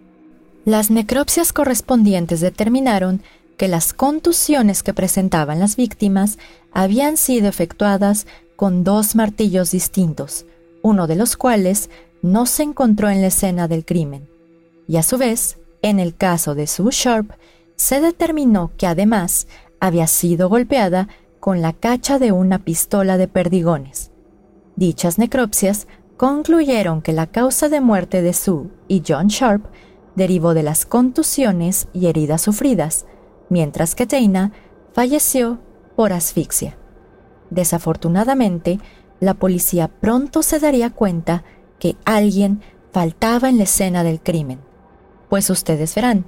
Las 0.64 0.90
necropsias 0.90 1.52
correspondientes 1.52 2.40
determinaron 2.40 3.22
que 3.56 3.66
las 3.66 3.92
contusiones 3.92 4.82
que 4.82 4.94
presentaban 4.94 5.58
las 5.58 5.76
víctimas 5.76 6.38
habían 6.72 7.16
sido 7.16 7.48
efectuadas 7.48 8.26
con 8.56 8.84
dos 8.84 9.16
martillos 9.16 9.70
distintos, 9.70 10.46
uno 10.82 11.06
de 11.06 11.16
los 11.16 11.36
cuales 11.36 11.90
no 12.22 12.46
se 12.46 12.62
encontró 12.62 13.08
en 13.08 13.22
la 13.22 13.28
escena 13.28 13.68
del 13.68 13.84
crimen. 13.84 14.28
Y 14.86 14.98
a 14.98 15.02
su 15.02 15.16
vez, 15.16 15.58
en 15.82 15.98
el 15.98 16.14
caso 16.14 16.54
de 16.54 16.66
Sue 16.66 16.90
Sharp, 16.92 17.32
se 17.76 18.00
determinó 18.00 18.70
que 18.76 18.86
además 18.86 19.46
había 19.80 20.06
sido 20.06 20.50
golpeada 20.50 21.08
con 21.38 21.62
la 21.62 21.72
cacha 21.72 22.18
de 22.18 22.32
una 22.32 22.58
pistola 22.58 23.16
de 23.16 23.28
perdigones. 23.28 24.10
Dichas 24.76 25.18
necropsias 25.18 25.86
concluyeron 26.20 27.00
que 27.00 27.14
la 27.14 27.26
causa 27.26 27.70
de 27.70 27.80
muerte 27.80 28.20
de 28.20 28.34
Sue 28.34 28.66
y 28.88 29.02
John 29.08 29.28
Sharp 29.28 29.64
derivó 30.16 30.52
de 30.52 30.62
las 30.62 30.84
contusiones 30.84 31.88
y 31.94 32.08
heridas 32.08 32.42
sufridas, 32.42 33.06
mientras 33.48 33.94
que 33.94 34.04
Dana 34.04 34.52
falleció 34.92 35.60
por 35.96 36.12
asfixia. 36.12 36.76
Desafortunadamente, 37.48 38.80
la 39.18 39.32
policía 39.32 39.88
pronto 39.88 40.42
se 40.42 40.60
daría 40.60 40.90
cuenta 40.90 41.42
que 41.78 41.96
alguien 42.04 42.60
faltaba 42.92 43.48
en 43.48 43.56
la 43.56 43.64
escena 43.64 44.04
del 44.04 44.20
crimen, 44.20 44.60
pues 45.30 45.48
ustedes 45.48 45.94
verán, 45.94 46.26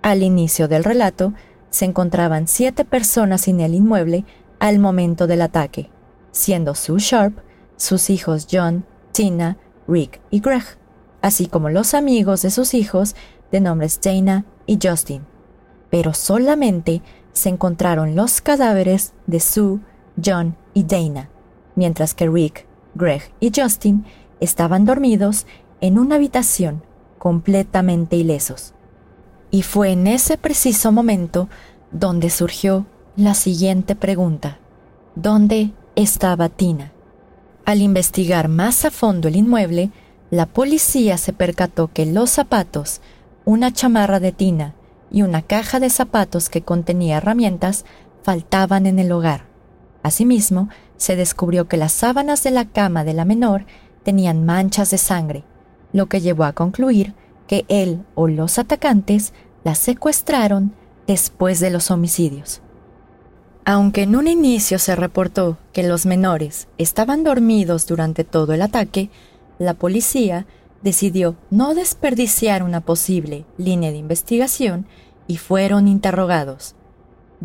al 0.00 0.22
inicio 0.22 0.68
del 0.68 0.84
relato 0.84 1.34
se 1.68 1.84
encontraban 1.84 2.48
siete 2.48 2.86
personas 2.86 3.46
en 3.46 3.60
el 3.60 3.74
inmueble 3.74 4.24
al 4.58 4.78
momento 4.78 5.26
del 5.26 5.42
ataque, 5.42 5.90
siendo 6.32 6.74
Sue 6.74 6.98
Sharp, 6.98 7.40
sus 7.76 8.08
hijos 8.08 8.48
John, 8.50 8.86
Tina, 9.14 9.56
Rick 9.86 10.20
y 10.30 10.40
Greg, 10.40 10.64
así 11.22 11.46
como 11.46 11.70
los 11.70 11.94
amigos 11.94 12.42
de 12.42 12.50
sus 12.50 12.74
hijos 12.74 13.14
de 13.52 13.60
nombres 13.60 14.00
Dana 14.02 14.44
y 14.66 14.78
Justin. 14.82 15.22
Pero 15.88 16.12
solamente 16.14 17.00
se 17.32 17.48
encontraron 17.48 18.16
los 18.16 18.40
cadáveres 18.40 19.12
de 19.28 19.38
Sue, 19.38 19.78
John 20.22 20.56
y 20.74 20.82
Dana, 20.82 21.30
mientras 21.76 22.12
que 22.12 22.28
Rick, 22.28 22.66
Greg 22.96 23.22
y 23.38 23.52
Justin 23.54 24.04
estaban 24.40 24.84
dormidos 24.84 25.46
en 25.80 26.00
una 26.00 26.16
habitación 26.16 26.82
completamente 27.18 28.16
ilesos. 28.16 28.74
Y 29.52 29.62
fue 29.62 29.92
en 29.92 30.08
ese 30.08 30.38
preciso 30.38 30.90
momento 30.90 31.48
donde 31.92 32.30
surgió 32.30 32.86
la 33.14 33.34
siguiente 33.34 33.94
pregunta. 33.94 34.58
¿Dónde 35.14 35.72
estaba 35.94 36.48
Tina? 36.48 36.93
Al 37.64 37.80
investigar 37.80 38.48
más 38.48 38.84
a 38.84 38.90
fondo 38.90 39.28
el 39.28 39.36
inmueble, 39.36 39.90
la 40.30 40.46
policía 40.46 41.16
se 41.16 41.32
percató 41.32 41.88
que 41.88 42.04
los 42.04 42.28
zapatos, 42.28 43.00
una 43.46 43.72
chamarra 43.72 44.20
de 44.20 44.32
tina 44.32 44.74
y 45.10 45.22
una 45.22 45.40
caja 45.40 45.80
de 45.80 45.88
zapatos 45.88 46.50
que 46.50 46.62
contenía 46.62 47.18
herramientas 47.18 47.86
faltaban 48.22 48.86
en 48.86 48.98
el 48.98 49.12
hogar. 49.12 49.46
Asimismo, 50.02 50.68
se 50.98 51.16
descubrió 51.16 51.66
que 51.66 51.78
las 51.78 51.92
sábanas 51.92 52.42
de 52.42 52.50
la 52.50 52.66
cama 52.66 53.04
de 53.04 53.14
la 53.14 53.24
menor 53.24 53.64
tenían 54.02 54.44
manchas 54.44 54.90
de 54.90 54.98
sangre, 54.98 55.44
lo 55.92 56.06
que 56.06 56.20
llevó 56.20 56.44
a 56.44 56.52
concluir 56.52 57.14
que 57.46 57.64
él 57.68 58.04
o 58.14 58.28
los 58.28 58.58
atacantes 58.58 59.32
la 59.64 59.74
secuestraron 59.74 60.74
después 61.06 61.60
de 61.60 61.70
los 61.70 61.90
homicidios. 61.90 62.60
Aunque 63.66 64.02
en 64.02 64.14
un 64.14 64.28
inicio 64.28 64.78
se 64.78 64.94
reportó 64.94 65.56
que 65.72 65.82
los 65.82 66.04
menores 66.04 66.68
estaban 66.76 67.24
dormidos 67.24 67.86
durante 67.86 68.22
todo 68.22 68.52
el 68.52 68.60
ataque, 68.60 69.08
la 69.58 69.72
policía 69.72 70.46
decidió 70.82 71.36
no 71.50 71.74
desperdiciar 71.74 72.62
una 72.62 72.82
posible 72.82 73.46
línea 73.56 73.90
de 73.90 73.96
investigación 73.96 74.86
y 75.26 75.38
fueron 75.38 75.88
interrogados. 75.88 76.74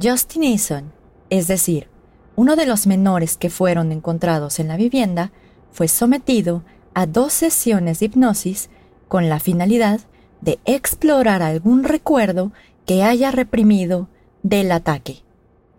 Justin 0.01 0.43
Eason, 0.43 0.91
es 1.29 1.47
decir, 1.47 1.87
uno 2.35 2.57
de 2.57 2.65
los 2.65 2.85
menores 2.85 3.37
que 3.37 3.49
fueron 3.49 3.93
encontrados 3.93 4.59
en 4.59 4.67
la 4.67 4.75
vivienda, 4.75 5.31
fue 5.71 5.87
sometido 5.87 6.63
a 6.93 7.05
dos 7.05 7.31
sesiones 7.31 7.99
de 7.99 8.07
hipnosis 8.07 8.69
con 9.07 9.29
la 9.29 9.39
finalidad 9.39 10.01
de 10.41 10.59
explorar 10.65 11.41
algún 11.41 11.85
recuerdo 11.85 12.51
que 12.85 13.03
haya 13.03 13.31
reprimido 13.31 14.09
del 14.43 14.73
ataque. 14.73 15.23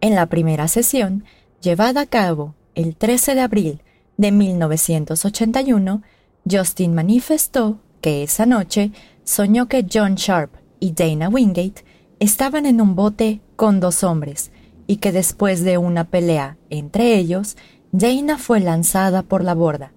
En 0.03 0.15
la 0.15 0.27
primera 0.27 0.67
sesión, 0.67 1.25
llevada 1.61 2.03
a 2.03 2.07
cabo 2.07 2.55
el 2.75 2.97
13 2.97 3.35
de 3.35 3.41
abril 3.43 3.83
de 4.17 4.33
1981, 4.33 6.03
Justin 6.51 6.95
manifestó 6.95 7.81
que 8.01 8.23
esa 8.23 8.47
noche 8.47 8.93
soñó 9.25 9.69
que 9.69 9.87
John 9.93 10.15
Sharp 10.15 10.55
y 10.79 10.93
Dana 10.93 11.29
Wingate 11.29 11.85
estaban 12.19 12.65
en 12.65 12.81
un 12.81 12.95
bote 12.95 13.43
con 13.57 13.79
dos 13.79 14.03
hombres 14.03 14.53
y 14.87 14.97
que 14.97 15.13
después 15.13 15.65
de 15.65 15.77
una 15.77 16.05
pelea 16.05 16.57
entre 16.71 17.17
ellos, 17.17 17.59
Dana 17.93 18.39
fue 18.39 18.61
lanzada 18.61 19.23
por 19.23 19.45
la 19.45 19.55
borda. 19.55 19.93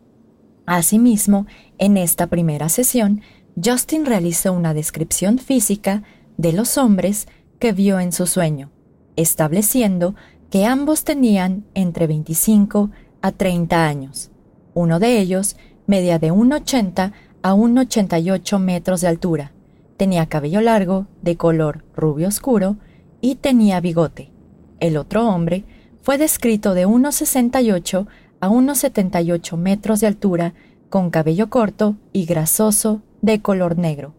Asimismo, 0.66 1.48
en 1.78 1.96
esta 1.96 2.28
primera 2.28 2.68
sesión, 2.68 3.22
Justin 3.64 4.06
realizó 4.06 4.52
una 4.52 4.74
descripción 4.74 5.40
física 5.40 6.04
de 6.36 6.52
los 6.52 6.78
hombres 6.78 7.30
que 7.60 7.72
vio 7.72 8.02
en 8.02 8.12
su 8.12 8.28
sueño 8.28 8.70
estableciendo 9.16 10.16
que 10.50 10.66
ambos 10.66 11.04
tenían 11.04 11.66
entre 11.74 12.08
25 12.08 12.92
a 13.22 13.32
30 13.32 13.88
años. 13.88 14.32
Uno 14.74 15.00
de 15.00 15.20
ellos 15.20 15.56
medía 15.88 16.20
de 16.20 16.32
1,80 16.32 17.14
a 17.42 17.54
1,88 17.54 18.60
metros 18.60 19.02
de 19.02 19.08
altura, 19.08 19.52
tenía 19.98 20.26
cabello 20.26 20.62
largo, 20.62 21.08
de 21.22 21.38
color 21.38 21.86
rubio 21.96 22.28
oscuro, 22.28 22.78
y 23.22 23.36
tenía 23.36 23.80
bigote. 23.80 24.32
El 24.80 24.98
otro 24.98 25.28
hombre 25.28 25.64
fue 26.02 26.18
descrito 26.18 26.74
de 26.74 26.86
1,68 26.86 28.08
a 28.42 28.50
1,78 28.50 29.58
metros 29.58 30.02
de 30.02 30.08
altura, 30.08 30.54
con 30.90 31.10
cabello 31.10 31.50
corto 31.50 31.96
y 32.12 32.26
grasoso 32.26 33.02
de 33.22 33.42
color 33.42 33.78
negro, 33.78 34.14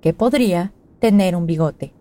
que 0.00 0.12
podría 0.12 0.72
tener 0.98 1.36
un 1.36 1.46
bigote. 1.46 1.92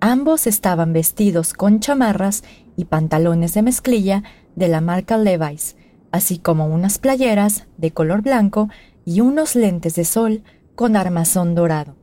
Ambos 0.00 0.46
estaban 0.46 0.92
vestidos 0.92 1.54
con 1.54 1.80
chamarras 1.80 2.44
y 2.76 2.84
pantalones 2.84 3.54
de 3.54 3.62
mezclilla 3.62 4.22
de 4.54 4.68
la 4.68 4.80
marca 4.80 5.18
Levi's, 5.18 5.74
así 6.12 6.38
como 6.38 6.66
unas 6.66 6.98
playeras 6.98 7.66
de 7.78 7.90
color 7.90 8.22
blanco 8.22 8.68
y 9.04 9.22
unos 9.22 9.56
lentes 9.56 9.96
de 9.96 10.04
sol 10.04 10.44
con 10.76 10.94
armazón 10.94 11.56
dorado. 11.56 11.96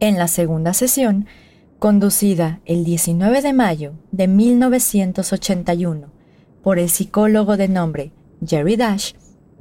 En 0.00 0.16
la 0.16 0.26
segunda 0.26 0.72
sesión, 0.72 1.26
conducida 1.78 2.60
el 2.64 2.84
19 2.84 3.42
de 3.42 3.52
mayo 3.52 3.92
de 4.10 4.26
1981 4.26 6.08
por 6.62 6.78
el 6.78 6.88
psicólogo 6.88 7.58
de 7.58 7.68
nombre 7.68 8.12
Jerry 8.44 8.76
Dash, 8.76 9.12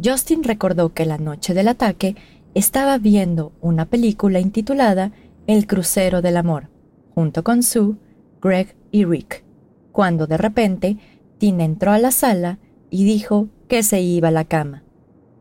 Justin 0.01 0.41
recordó 0.43 0.93
que 0.93 1.05
la 1.05 1.17
noche 1.17 1.53
del 1.53 1.67
ataque 1.67 2.15
estaba 2.53 2.97
viendo 2.97 3.51
una 3.59 3.85
película 3.85 4.39
intitulada 4.39 5.11
El 5.47 5.67
crucero 5.67 6.21
del 6.21 6.37
amor 6.37 6.74
junto 7.15 7.43
con 7.43 7.63
Sue, 7.63 7.95
Greg 8.41 8.75
y 8.91 9.05
Rick, 9.05 9.43
cuando 9.91 10.27
de 10.27 10.37
repente 10.37 10.97
Tina 11.37 11.63
entró 11.63 11.91
a 11.91 11.97
la 11.97 12.11
sala 12.11 12.59
y 12.91 13.05
dijo 13.05 13.47
que 13.67 13.81
se 13.81 14.01
iba 14.01 14.27
a 14.27 14.31
la 14.31 14.45
cama. 14.45 14.83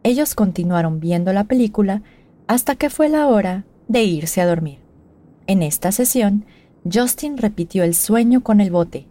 Ellos 0.05 0.35
continuaron 0.35 1.01
viendo 1.01 1.33
la 1.33 1.45
película 1.45 2.03
hasta 2.47 2.77
que 2.77 2.91
fue 2.91 3.09
la 3.09 3.27
hora 3.27 3.65
de 3.89 4.05
irse 4.05 4.41
a 4.41 4.47
dormir. 4.47 4.79
En 5.47 5.63
esta 5.63 5.93
sesión, 5.93 6.45
Justin 6.91 7.37
repitió 7.39 7.85
el 7.85 7.95
sueño 7.95 8.43
con 8.43 8.61
el 8.61 8.71
bote, 8.71 9.07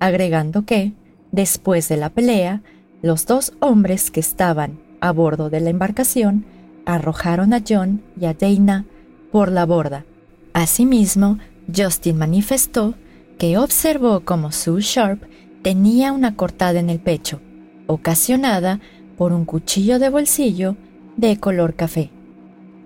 agregando 0.00 0.64
que, 0.64 0.92
después 1.32 1.88
de 1.88 1.96
la 1.96 2.10
pelea, 2.10 2.62
los 3.02 3.26
dos 3.26 3.52
hombres 3.60 4.10
que 4.10 4.20
estaban 4.20 4.80
a 5.00 5.12
bordo 5.12 5.50
de 5.50 5.60
la 5.60 5.70
embarcación 5.70 6.46
arrojaron 6.86 7.52
a 7.52 7.62
John 7.66 8.02
y 8.18 8.26
a 8.26 8.34
Dana 8.34 8.86
por 9.32 9.50
la 9.50 9.66
borda. 9.66 10.04
Asimismo, 10.52 11.38
Justin 11.74 12.16
manifestó 12.18 12.94
que 13.38 13.58
observó 13.58 14.20
como 14.20 14.52
Sue 14.52 14.80
Sharp 14.80 15.22
tenía 15.62 16.12
una 16.12 16.36
cortada 16.36 16.78
en 16.78 16.90
el 16.90 17.00
pecho, 17.00 17.40
ocasionada 17.86 18.80
por 19.16 19.32
un 19.32 19.44
cuchillo 19.44 19.98
de 19.98 20.08
bolsillo 20.08 20.76
de 21.16 21.38
color 21.38 21.74
café. 21.74 22.10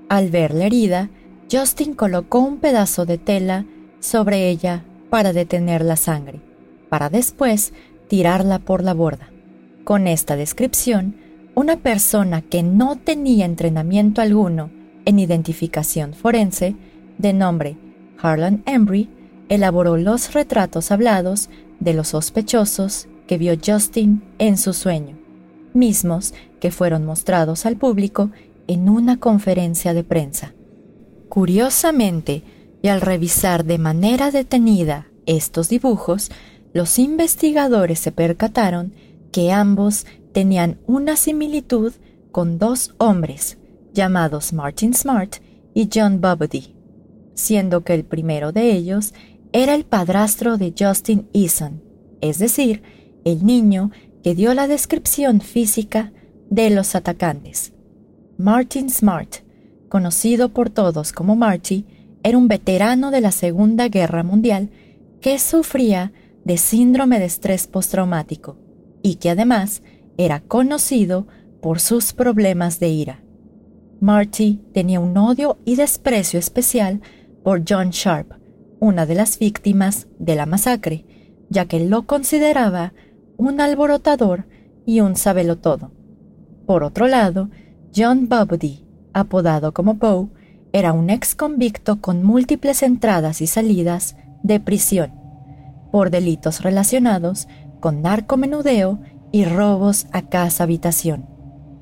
Al 0.09 0.31
ver 0.31 0.55
la 0.55 0.67
herida, 0.67 1.11
Justin 1.51 1.95
colocó 1.95 2.41
un 2.41 2.59
pedazo 2.59 3.07
de 3.07 3.19
tela 3.19 3.67
sobre 4.01 4.49
ella 4.49 4.85
para 5.11 5.33
detener 5.33 5.83
la 5.85 5.97
sangre, 5.97 6.41
para 6.89 7.11
después 7.11 7.73
tirarla 8.09 8.61
por 8.61 8.83
la 8.83 8.95
borda. 8.95 9.31
Con 9.85 10.07
esta 10.07 10.37
descripción, 10.37 11.17
una 11.55 11.77
persona 11.77 12.43
que 12.43 12.63
no 12.63 12.97
tenía 12.97 13.45
entrenamiento 13.45 14.23
alguno 14.23 14.71
en 15.05 15.19
identificación 15.19 16.15
forense, 16.15 16.77
de 17.19 17.33
nombre 17.33 17.77
Harlan 18.21 18.63
Embry 18.67 19.09
elaboró 19.49 19.97
los 19.97 20.33
retratos 20.33 20.91
hablados 20.91 21.49
de 21.81 21.95
los 21.95 22.09
sospechosos 22.09 23.09
que 23.27 23.39
vio 23.39 23.55
Justin 23.65 24.23
en 24.39 24.57
su 24.57 24.73
sueño, 24.73 25.19
mismos 25.73 26.35
que 26.61 26.71
fueron 26.71 27.05
mostrados 27.05 27.67
al 27.67 27.77
público 27.77 28.31
en 28.67 28.89
una 28.89 29.19
conferencia 29.19 29.95
de 29.95 30.05
prensa. 30.05 30.55
Curiosamente, 31.29 32.43
y 32.83 32.89
al 32.89 33.01
revisar 33.01 33.65
de 33.65 33.79
manera 33.79 34.31
detenida 34.31 35.07
estos 35.27 35.69
dibujos, 35.69 36.31
los 36.73 36.99
investigadores 36.99 37.99
se 37.99 38.13
percataron 38.13 38.95
que 39.33 39.53
ambos 39.53 40.07
tenían 40.33 40.79
una 40.87 41.17
similitud 41.17 41.93
con 42.31 42.59
dos 42.59 42.95
hombres 42.99 43.59
llamados 43.93 44.53
Martin 44.53 44.95
Smart 44.95 45.37
y 45.75 45.89
John 45.93 46.21
Bobody, 46.21 46.75
siendo 47.41 47.83
que 47.83 47.95
el 47.95 48.05
primero 48.05 48.53
de 48.53 48.73
ellos 48.73 49.15
era 49.53 49.75
el 49.75 49.85
padrastro 49.85 50.57
de 50.59 50.73
Justin 50.79 51.29
Eason, 51.33 51.83
es 52.21 52.39
decir, 52.39 52.83
el 53.25 53.45
niño 53.45 53.91
que 54.23 54.35
dio 54.35 54.55
la 54.55 54.69
descripción 54.69 55.41
física 55.41 56.13
de 56.51 56.71
los 56.71 56.95
atacantes. 56.95 57.73
Martin 58.39 58.91
Smart, 58.91 59.37
conocido 59.89 60.51
por 60.51 60.71
todos 60.71 61.13
como 61.13 61.37
Marty, 61.37 61.85
era 62.23 62.39
un 62.39 62.49
veterano 62.49 63.11
de 63.11 63.21
la 63.21 63.33
Segunda 63.33 63.89
Guerra 63.89 64.23
Mundial 64.23 64.71
que 65.21 65.39
sufría 65.39 66.13
de 66.45 66.57
síndrome 66.57 67.19
de 67.19 67.27
estrés 67.27 67.67
postraumático 67.67 68.57
y 69.03 69.17
que 69.17 69.31
además 69.31 69.83
era 70.17 70.41
conocido 70.41 71.27
por 71.61 71.81
sus 71.81 72.13
problemas 72.13 72.81
de 72.81 72.89
ira. 72.89 73.23
Marty 74.01 74.61
tenía 74.73 75.01
un 75.01 75.17
odio 75.17 75.59
y 75.65 75.77
desprecio 75.77 76.39
especial 76.39 77.01
por 77.43 77.63
John 77.69 77.91
Sharp, 77.91 78.33
una 78.79 79.07
de 79.07 79.15
las 79.15 79.39
víctimas 79.39 80.07
de 80.19 80.35
la 80.35 80.47
masacre, 80.47 81.05
ya 81.49 81.67
que 81.67 81.81
lo 81.81 82.07
consideraba 82.07 82.93
un 83.37 83.61
alborotador 83.61 84.47
y 84.87 85.01
un 85.01 85.17
sabelotodo. 85.17 85.93
Por 86.67 86.85
otro 86.85 87.07
lado, 87.07 87.51
John 87.95 88.29
Bobody, 88.29 88.87
apodado 89.13 89.73
como 89.73 89.99
Poe, 89.99 90.29
era 90.73 90.93
un 90.93 91.11
ex 91.11 91.35
convicto 91.35 92.01
con 92.01 92.23
múltiples 92.23 92.83
entradas 92.83 93.41
y 93.41 93.47
salidas 93.47 94.17
de 94.43 94.61
prisión 94.61 95.21
por 95.91 96.11
delitos 96.11 96.63
relacionados 96.63 97.49
con 97.81 98.03
narcomenudeo 98.03 99.01
y 99.33 99.45
robos 99.45 100.07
a 100.13 100.23
casa 100.23 100.65
habitación. 100.65 101.27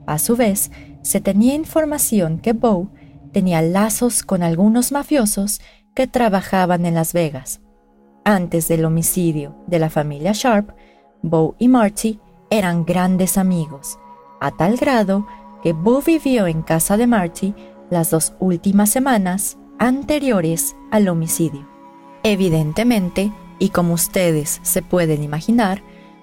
A 0.07 0.18
su 0.18 0.37
vez, 0.37 0.71
se 1.03 1.21
tenía 1.21 1.55
información 1.55 2.38
que 2.38 2.53
Bow 2.53 2.90
tenía 3.29 3.62
lazos 3.62 4.23
con 4.23 4.43
algunos 4.43 4.93
mafiosos 4.93 5.61
que 5.95 6.07
trabajaban 6.07 6.87
en 6.87 6.95
Las 6.95 7.12
Vegas. 7.12 7.61
Antes 8.25 8.69
del 8.69 8.85
homicidio 8.85 9.57
de 9.67 9.79
la 9.79 9.91
familia 9.91 10.33
Sharp, 10.35 10.71
Bow 11.23 11.55
y 11.59 11.69
Marty 11.69 12.21
eran 12.51 12.85
grandes 12.85 13.38
amigos, 13.38 13.99
a 14.41 14.51
tal 14.51 14.77
grado 14.77 15.27
que 15.62 15.73
Bo 15.73 16.03
vivió 16.03 16.47
en 16.47 16.62
casa 16.62 16.97
de 16.97 17.07
Marty 17.07 17.55
las 17.91 18.11
dos 18.11 18.35
últimas 18.38 18.91
semanas 18.91 19.59
anteriores 19.79 20.77
al 20.91 21.09
homicidio. 21.09 21.69
Evidentemente, 22.23 23.33
y 23.59 23.71
como 23.71 23.95
ustedes 23.95 24.61
se 24.62 24.83
pueden 24.83 25.23
imaginar, 25.23 25.83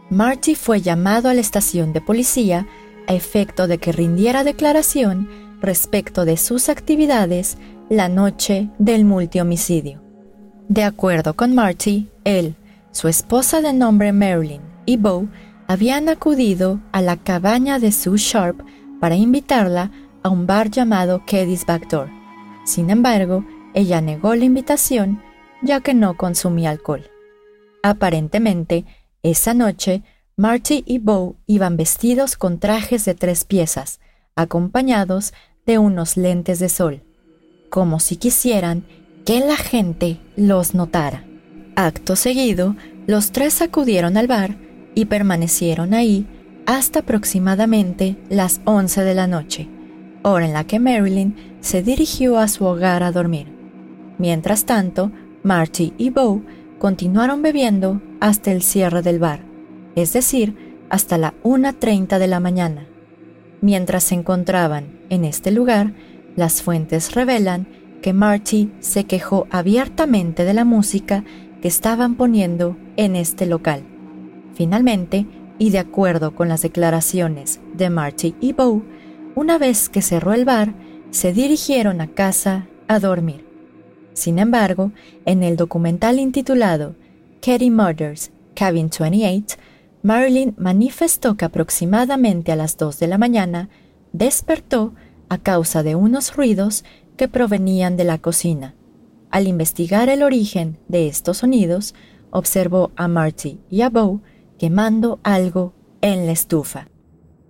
Marty 0.10 0.56
fue 0.56 0.82
llamado 0.82 1.30
a 1.30 1.34
la 1.34 1.42
estación 1.42 1.92
de 1.94 2.02
policía 2.02 2.68
a 3.08 3.14
efecto 3.14 3.68
de 3.68 3.78
que 3.78 3.92
rindiera 3.92 4.44
declaración 4.44 5.45
respecto 5.62 6.26
de 6.26 6.38
sus 6.38 6.70
actividades 6.70 7.58
la 7.90 8.10
noche 8.10 8.70
del 8.80 9.06
multihomicidio. 9.06 10.02
De 10.68 10.84
acuerdo 10.84 11.36
con 11.36 11.54
Marty, 11.54 12.10
él, 12.24 12.56
su 12.92 13.08
esposa 13.08 13.62
de 13.62 13.74
nombre 13.74 14.12
Marilyn 14.12 14.62
y 14.86 14.98
Bo 14.98 15.28
habían 15.68 16.10
acudido 16.10 16.80
a 16.92 17.02
la 17.02 17.18
cabaña 17.18 17.80
de 17.80 17.92
Sue 17.92 18.18
Sharp 18.18 18.62
para 19.00 19.16
invitarla 19.16 19.92
a 20.24 20.30
un 20.30 20.48
bar 20.48 20.72
llamado 20.72 21.24
Keddy's 21.26 21.66
Backdoor. 21.66 22.10
Sin 22.66 22.90
embargo, 22.90 23.46
ella 23.74 24.02
negó 24.02 24.34
la 24.36 24.46
invitación 24.46 25.22
ya 25.62 25.82
que 25.82 25.94
no 25.94 26.16
consumía 26.18 26.72
alcohol. 26.72 27.10
Aparentemente, 27.84 28.86
esa 29.24 29.54
noche, 29.54 30.04
Marty 30.38 30.84
y 30.86 31.00
Bo 31.00 31.36
iban 31.46 31.78
vestidos 31.78 32.38
con 32.38 32.60
trajes 32.60 33.06
de 33.06 33.16
tres 33.16 33.46
piezas, 33.46 34.00
acompañados 34.36 35.34
de 35.66 35.78
unos 35.78 36.18
lentes 36.18 36.60
de 36.60 36.70
sol, 36.70 37.02
como 37.70 38.00
si 38.00 38.18
quisieran 38.18 38.86
que 39.26 39.40
la 39.40 39.58
gente 39.58 40.20
los 40.36 40.76
notara. 40.76 41.26
Acto 41.76 42.16
seguido, 42.16 42.76
los 43.08 43.32
tres 43.32 43.62
acudieron 43.62 44.18
al 44.18 44.28
bar 44.28 44.58
y 44.94 45.06
permanecieron 45.06 45.94
ahí 45.94 46.28
hasta 46.66 47.00
aproximadamente 47.00 48.18
las 48.30 48.62
11 48.66 49.04
de 49.04 49.16
la 49.16 49.28
noche 49.28 49.70
hora 50.26 50.46
en 50.46 50.54
la 50.54 50.64
que 50.64 50.80
Marilyn 50.80 51.36
se 51.62 51.84
dirigió 51.84 52.40
a 52.40 52.48
su 52.48 52.66
hogar 52.66 53.04
a 53.04 53.12
dormir. 53.12 53.48
Mientras 54.18 54.66
tanto, 54.66 55.12
Marty 55.44 55.94
y 55.98 56.10
Bo 56.10 56.42
continuaron 56.80 57.44
bebiendo 57.44 58.02
hasta 58.20 58.52
el 58.52 58.64
cierre 58.64 59.04
del 59.04 59.20
bar, 59.20 59.42
es 59.96 60.14
decir, 60.14 60.80
hasta 60.90 61.18
la 61.18 61.36
1.30 61.44 62.18
de 62.18 62.28
la 62.28 62.40
mañana. 62.40 62.88
Mientras 63.66 64.04
se 64.04 64.14
encontraban 64.14 65.00
en 65.10 65.26
este 65.26 65.50
lugar, 65.50 65.96
las 66.36 66.62
fuentes 66.62 67.16
revelan 67.16 67.66
que 68.04 68.14
Marty 68.14 68.72
se 68.80 69.06
quejó 69.06 69.48
abiertamente 69.50 70.44
de 70.46 70.54
la 70.54 70.66
música 70.66 71.24
que 71.64 71.68
estaban 71.68 72.14
poniendo 72.14 72.78
en 72.96 73.16
este 73.16 73.48
local. 73.48 73.82
Finalmente, 74.54 75.26
y 75.58 75.72
de 75.72 75.80
acuerdo 75.80 76.36
con 76.36 76.48
las 76.48 76.62
declaraciones 76.62 77.60
de 77.74 77.90
Marty 77.90 78.36
y 78.40 78.54
Bo, 78.54 78.84
una 79.34 79.58
vez 79.58 79.90
que 79.90 80.04
cerró 80.04 80.34
el 80.34 80.46
bar, 80.46 80.76
se 81.10 81.34
dirigieron 81.34 82.02
a 82.02 82.08
casa 82.14 82.68
a 82.88 83.00
dormir. 83.00 83.48
Sin 84.14 84.38
embargo, 84.38 84.92
en 85.26 85.42
el 85.42 85.58
documental 85.58 86.20
intitulado 86.20 86.94
Katie 87.42 87.72
Murders, 87.72 88.32
Cabin 88.54 88.92
28, 89.00 89.58
Marilyn 90.06 90.54
manifestó 90.60 91.36
que 91.36 91.46
aproximadamente 91.46 92.52
a 92.52 92.56
las 92.56 92.78
2 92.78 93.00
de 93.00 93.08
la 93.08 93.18
mañana 93.18 93.70
despertó 94.14 94.94
a 95.30 95.40
causa 95.40 95.82
de 95.82 95.96
unos 95.96 96.36
ruidos 96.36 96.86
que 97.18 97.28
provenían 97.28 97.98
de 97.98 98.04
la 98.04 98.20
cocina. 98.20 98.76
Al 99.32 99.48
investigar 99.48 100.10
el 100.10 100.22
origen 100.22 100.78
de 100.88 101.08
estos 101.08 101.38
sonidos, 101.38 101.96
observó 102.30 102.92
a 102.96 103.08
Marty 103.08 103.58
y 103.72 103.82
a 103.82 103.90
Bo 103.90 104.22
quemando 104.60 105.20
algo 105.24 105.74
en 106.02 106.28
la 106.28 106.34
estufa. 106.34 106.88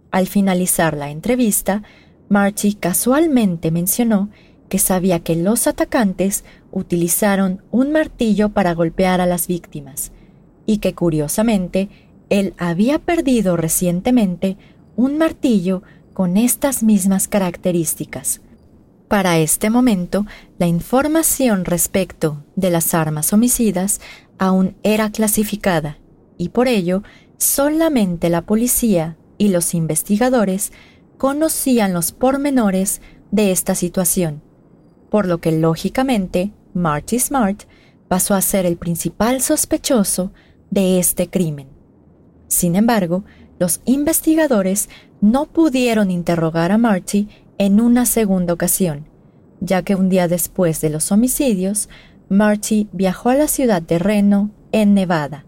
Al 0.09 0.25
finalizar 0.27 0.95
la 0.95 1.09
entrevista, 1.09 1.83
Marty 2.29 2.75
casualmente 2.75 3.69
mencionó 3.69 4.29
que 4.69 4.79
sabía 4.79 5.19
que 5.19 5.35
los 5.35 5.67
atacantes 5.67 6.45
utilizaron 6.71 7.63
un 7.71 7.91
martillo 7.91 8.53
para 8.53 8.73
golpear 8.73 9.19
a 9.19 9.25
las 9.25 9.47
víctimas 9.47 10.13
y 10.65 10.77
que 10.77 10.95
curiosamente 10.95 11.89
él 12.29 12.53
había 12.57 12.99
perdido 12.99 13.57
recientemente 13.57 14.57
un 14.95 15.17
martillo 15.17 15.83
con 16.13 16.37
estas 16.37 16.83
mismas 16.83 17.27
características. 17.27 18.41
Para 19.07 19.37
este 19.37 19.69
momento, 19.69 20.25
la 20.57 20.67
información 20.67 21.65
respecto 21.65 22.43
de 22.55 22.71
las 22.71 22.93
armas 22.93 23.33
homicidas 23.33 24.01
aún 24.37 24.75
era 24.83 25.11
clasificada 25.11 25.99
y 26.37 26.49
por 26.49 26.67
ello 26.67 27.03
solamente 27.37 28.29
la 28.29 28.41
policía 28.41 29.17
y 29.37 29.49
los 29.49 29.73
investigadores 29.73 30.71
conocían 31.17 31.93
los 31.93 32.11
pormenores 32.11 33.01
de 33.31 33.51
esta 33.51 33.75
situación, 33.75 34.41
por 35.09 35.27
lo 35.27 35.39
que 35.39 35.51
lógicamente 35.51 36.51
Marty 36.73 37.19
Smart 37.19 37.63
pasó 38.07 38.33
a 38.33 38.41
ser 38.41 38.65
el 38.65 38.77
principal 38.77 39.41
sospechoso 39.41 40.31
de 40.71 40.99
este 40.99 41.29
crimen. 41.29 41.74
Sin 42.55 42.77
embargo, 42.77 43.25
los 43.59 43.81
investigadores 43.83 44.87
no 45.19 45.45
pudieron 45.45 46.09
interrogar 46.09 46.71
a 46.71 46.77
Marty 46.77 47.27
en 47.57 47.81
una 47.81 48.05
segunda 48.05 48.53
ocasión, 48.53 49.09
ya 49.59 49.81
que 49.81 49.95
un 49.95 50.07
día 50.07 50.29
después 50.29 50.79
de 50.79 50.89
los 50.89 51.11
homicidios, 51.11 51.89
Marty 52.29 52.87
viajó 52.93 53.27
a 53.27 53.35
la 53.35 53.49
ciudad 53.49 53.81
de 53.81 53.99
Reno, 53.99 54.51
en 54.71 54.93
Nevada, 54.93 55.43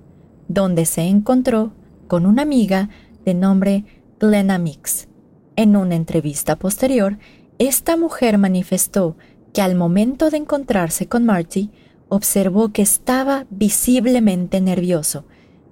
donde 0.49 0.85
se 0.85 1.03
encontró 1.03 1.71
con 2.09 2.25
una 2.25 2.41
amiga 2.41 2.89
de 3.23 3.33
nombre 3.33 3.85
Glenna 4.19 4.57
Mix. 4.57 5.07
En 5.55 5.77
una 5.77 5.95
entrevista 5.95 6.57
posterior, 6.57 7.19
esta 7.57 7.95
mujer 7.95 8.37
manifestó 8.37 9.15
que 9.53 9.61
al 9.61 9.75
momento 9.75 10.29
de 10.29 10.39
encontrarse 10.39 11.07
con 11.07 11.23
Marty, 11.23 11.71
observó 12.09 12.73
que 12.73 12.81
estaba 12.81 13.45
visiblemente 13.49 14.59
nervioso, 14.59 15.23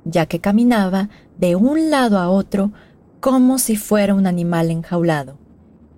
ya 0.06 0.28
que 0.28 0.40
caminaba 0.40 1.10
de 1.38 1.56
un 1.56 1.90
lado 1.90 2.20
a 2.20 2.30
otro 2.30 2.72
como 3.20 3.58
si 3.58 3.76
fuera 3.76 4.14
un 4.14 4.28
animal 4.28 4.72
enjaulado, 4.72 5.40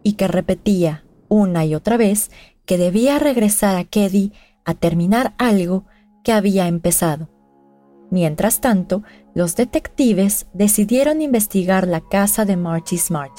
y 0.02 0.14
que 0.14 0.28
repetía 0.28 1.04
una 1.28 1.66
y 1.66 1.76
otra 1.76 1.98
vez 1.98 2.32
que 2.66 2.78
debía 2.78 3.20
regresar 3.20 3.76
a 3.76 3.84
Keddy 3.84 4.34
a 4.66 4.74
terminar 4.74 5.34
algo 5.38 5.86
que 6.24 6.32
había 6.32 6.68
empezado. 6.68 7.30
Mientras 8.10 8.62
tanto, 8.62 9.04
los 9.36 9.56
detectives 9.56 10.48
decidieron 10.54 11.22
investigar 11.22 11.88
la 11.88 12.02
casa 12.02 12.46
de 12.46 12.56
Marty 12.56 12.98
Smart, 12.98 13.34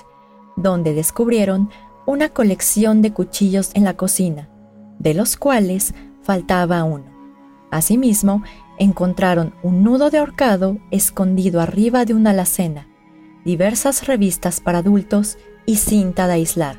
donde 0.57 0.93
descubrieron 0.93 1.71
una 2.07 2.29
colección 2.29 3.01
de 3.01 3.13
cuchillos 3.13 3.71
en 3.75 3.85
la 3.85 3.97
cocina, 3.97 4.49
de 4.99 5.15
los 5.15 5.37
cuales 5.37 5.95
faltaba 6.23 6.85
uno. 6.85 7.07
Asimismo, 7.71 8.43
encontraron 8.79 9.55
un 9.63 9.83
nudo 9.83 10.11
de 10.11 10.19
ahorcado 10.19 10.79
escondido 10.91 11.61
arriba 11.61 12.05
de 12.05 12.15
una 12.15 12.31
alacena, 12.31 12.89
diversas 13.45 14.07
revistas 14.07 14.61
para 14.61 14.79
adultos 14.79 15.39
y 15.67 15.77
cinta 15.77 16.27
de 16.27 16.35
aislar. 16.35 16.77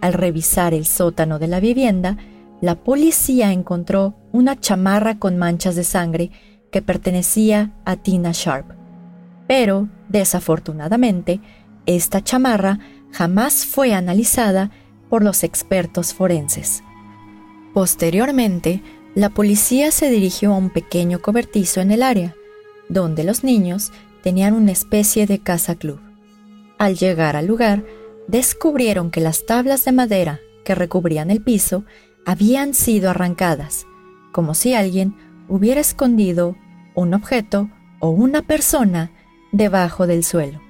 Al 0.00 0.12
revisar 0.12 0.74
el 0.74 0.86
sótano 0.86 1.38
de 1.38 1.48
la 1.48 1.60
vivienda, 1.60 2.16
la 2.60 2.76
policía 2.76 3.52
encontró 3.52 4.14
una 4.32 4.58
chamarra 4.58 5.18
con 5.18 5.36
manchas 5.36 5.76
de 5.76 5.84
sangre 5.84 6.30
que 6.70 6.82
pertenecía 6.82 7.72
a 7.84 7.96
Tina 7.96 8.30
Sharp. 8.32 8.72
Pero, 9.46 9.88
desafortunadamente, 10.08 11.40
esta 11.86 12.22
chamarra 12.22 12.78
jamás 13.12 13.64
fue 13.64 13.94
analizada 13.94 14.70
por 15.08 15.22
los 15.22 15.44
expertos 15.44 16.14
forenses. 16.14 16.82
Posteriormente, 17.72 18.82
la 19.16 19.30
policía 19.30 19.92
se 19.92 20.10
dirigió 20.10 20.52
a 20.52 20.58
un 20.58 20.68
pequeño 20.68 21.22
cobertizo 21.22 21.80
en 21.80 21.90
el 21.90 22.02
área, 22.02 22.36
donde 22.90 23.24
los 23.24 23.44
niños 23.44 23.90
tenían 24.22 24.52
una 24.52 24.72
especie 24.72 25.26
de 25.26 25.38
casa 25.38 25.74
club. 25.74 25.98
Al 26.76 26.96
llegar 26.96 27.34
al 27.34 27.46
lugar, 27.46 27.82
descubrieron 28.28 29.10
que 29.10 29.22
las 29.22 29.46
tablas 29.46 29.86
de 29.86 29.92
madera 29.92 30.40
que 30.66 30.74
recubrían 30.74 31.30
el 31.30 31.40
piso 31.40 31.86
habían 32.26 32.74
sido 32.74 33.08
arrancadas, 33.08 33.86
como 34.32 34.52
si 34.52 34.74
alguien 34.74 35.16
hubiera 35.48 35.80
escondido 35.80 36.54
un 36.94 37.14
objeto 37.14 37.70
o 38.00 38.10
una 38.10 38.42
persona 38.42 39.12
debajo 39.50 40.06
del 40.06 40.24
suelo. 40.24 40.60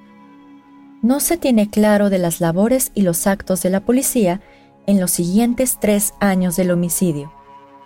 No 1.02 1.18
se 1.18 1.36
tiene 1.36 1.68
claro 1.68 2.10
de 2.10 2.20
las 2.20 2.40
labores 2.40 2.92
y 2.94 3.02
los 3.02 3.26
actos 3.26 3.60
de 3.64 3.70
la 3.70 3.84
policía 3.84 4.40
en 4.86 5.00
los 5.00 5.10
siguientes 5.10 5.78
tres 5.80 6.14
años 6.20 6.54
del 6.54 6.70
homicidio, 6.70 7.32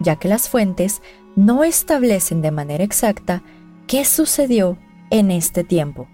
ya 0.01 0.17
que 0.17 0.29
las 0.29 0.49
fuentes 0.49 1.03
no 1.37 1.63
establecen 1.63 2.43
de 2.43 2.51
manera 2.51 2.83
exacta 2.83 3.43
qué 3.87 4.05
sucedió 4.05 4.79
en 5.11 5.31
este 5.31 5.63
tiempo. 5.65 6.09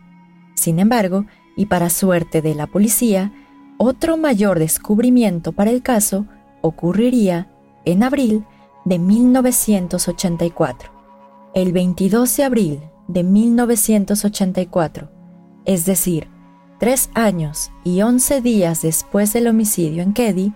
Sin 0.54 0.78
embargo, 0.78 1.26
y 1.56 1.66
para 1.66 1.88
suerte 1.90 2.42
de 2.42 2.54
la 2.54 2.66
policía, 2.66 3.32
otro 3.78 4.16
mayor 4.16 4.58
descubrimiento 4.58 5.52
para 5.52 5.70
el 5.70 5.82
caso 5.82 6.26
ocurriría 6.60 7.50
en 7.84 8.02
abril 8.02 8.44
de 8.84 8.98
1984. 8.98 10.90
El 11.54 11.72
22 11.72 12.36
de 12.36 12.44
abril 12.44 12.80
de 13.08 13.22
1984, 13.24 15.10
es 15.64 15.86
decir, 15.86 16.28
tres 16.78 17.10
años 17.14 17.70
y 17.84 18.02
once 18.02 18.40
días 18.40 18.82
después 18.82 19.32
del 19.32 19.46
homicidio 19.46 20.02
en 20.02 20.12
Keddy, 20.12 20.52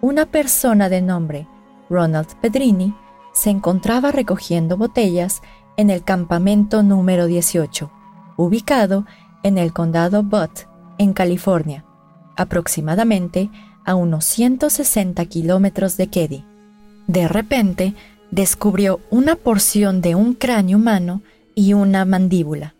una 0.00 0.26
persona 0.26 0.88
de 0.88 1.00
nombre 1.00 1.48
Ronald 1.94 2.34
Pedrini 2.40 2.92
se 3.32 3.50
encontraba 3.50 4.10
recogiendo 4.10 4.76
botellas 4.76 5.42
en 5.76 5.90
el 5.90 6.02
campamento 6.02 6.82
número 6.82 7.26
18, 7.26 7.90
ubicado 8.36 9.06
en 9.44 9.58
el 9.58 9.72
condado 9.72 10.24
Butte, 10.24 10.66
en 10.98 11.12
California, 11.12 11.84
aproximadamente 12.36 13.48
a 13.84 13.94
unos 13.94 14.24
160 14.24 15.24
kilómetros 15.26 15.96
de 15.96 16.08
Keddy. 16.08 16.44
De 17.06 17.28
repente, 17.28 17.94
descubrió 18.32 19.00
una 19.10 19.36
porción 19.36 20.00
de 20.00 20.16
un 20.16 20.34
cráneo 20.34 20.78
humano 20.78 21.22
y 21.54 21.74
una 21.74 22.04
mandíbula, 22.04 22.74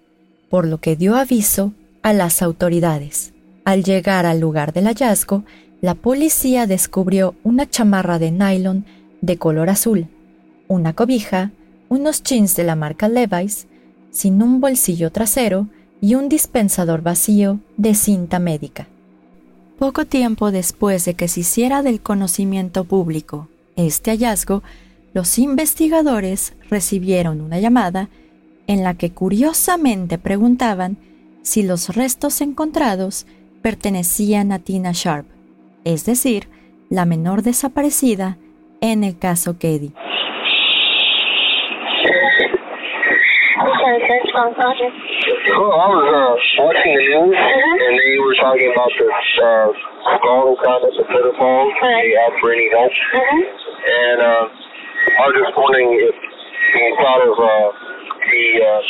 por 0.50 0.66
lo 0.66 0.78
que 0.78 0.96
dio 0.96 1.14
aviso 1.14 1.72
a 2.02 2.12
las 2.12 2.42
autoridades. 2.42 3.32
Al 3.64 3.84
llegar 3.84 4.26
al 4.26 4.40
lugar 4.40 4.72
del 4.72 4.86
hallazgo, 4.86 5.44
la 5.80 5.94
policía 5.94 6.66
descubrió 6.66 7.34
una 7.44 7.68
chamarra 7.68 8.18
de 8.18 8.30
nylon 8.30 8.86
de 9.24 9.38
color 9.38 9.70
azul, 9.70 10.08
una 10.68 10.92
cobija, 10.92 11.50
unos 11.88 12.22
jeans 12.22 12.56
de 12.56 12.64
la 12.64 12.76
marca 12.76 13.08
Levi's, 13.08 13.66
sin 14.10 14.42
un 14.42 14.60
bolsillo 14.60 15.10
trasero 15.10 15.68
y 16.00 16.14
un 16.14 16.28
dispensador 16.28 17.02
vacío 17.02 17.60
de 17.76 17.94
cinta 17.94 18.38
médica. 18.38 18.86
Poco 19.78 20.04
tiempo 20.04 20.50
después 20.50 21.04
de 21.04 21.14
que 21.14 21.28
se 21.28 21.40
hiciera 21.40 21.82
del 21.82 22.00
conocimiento 22.00 22.84
público 22.84 23.48
este 23.76 24.10
hallazgo, 24.10 24.62
los 25.14 25.38
investigadores 25.38 26.54
recibieron 26.68 27.40
una 27.40 27.58
llamada 27.58 28.08
en 28.66 28.82
la 28.82 28.94
que 28.94 29.10
curiosamente 29.10 30.18
preguntaban 30.18 30.96
si 31.42 31.62
los 31.62 31.94
restos 31.94 32.40
encontrados 32.40 33.26
pertenecían 33.62 34.52
a 34.52 34.58
Tina 34.58 34.92
Sharp, 34.92 35.26
es 35.84 36.04
decir, 36.04 36.48
la 36.90 37.04
menor 37.04 37.42
desaparecida 37.42 38.38
en 38.84 39.02
el 39.02 39.18
caso 39.18 39.56
Keddy. 39.58 39.92
Oh, 45.54 45.70
I 45.72 45.88
was 45.88 46.04
uh, 46.04 46.36
watching 46.60 46.92
the 46.92 47.04
news, 47.04 47.32
mm-hmm. 47.32 47.80
and 47.80 47.94
they 47.96 48.18
were 48.20 48.36
talking 48.36 48.68
about 48.72 48.92
this 48.92 49.08
uh, 49.40 49.72
skull 50.18 50.56
found 50.60 50.84
at 50.84 50.92
the 51.00 51.04
foot 51.08 51.24
of. 51.24 51.36
Right. 51.40 52.04
They 52.04 52.12
asked 52.12 52.40
for 52.40 52.52
any 52.52 52.68
help. 52.76 52.92
Mm-hmm. 52.92 53.40
And 53.88 54.18
uh, 54.20 54.44
I 54.52 55.22
was 55.28 55.34
just 55.40 55.56
wondering 55.56 55.96
if 55.96 56.12
you 56.12 56.96
thought 57.00 57.22
of 57.24 57.34
uh, 57.40 57.68
the 58.32 58.44
uh, 58.68 58.82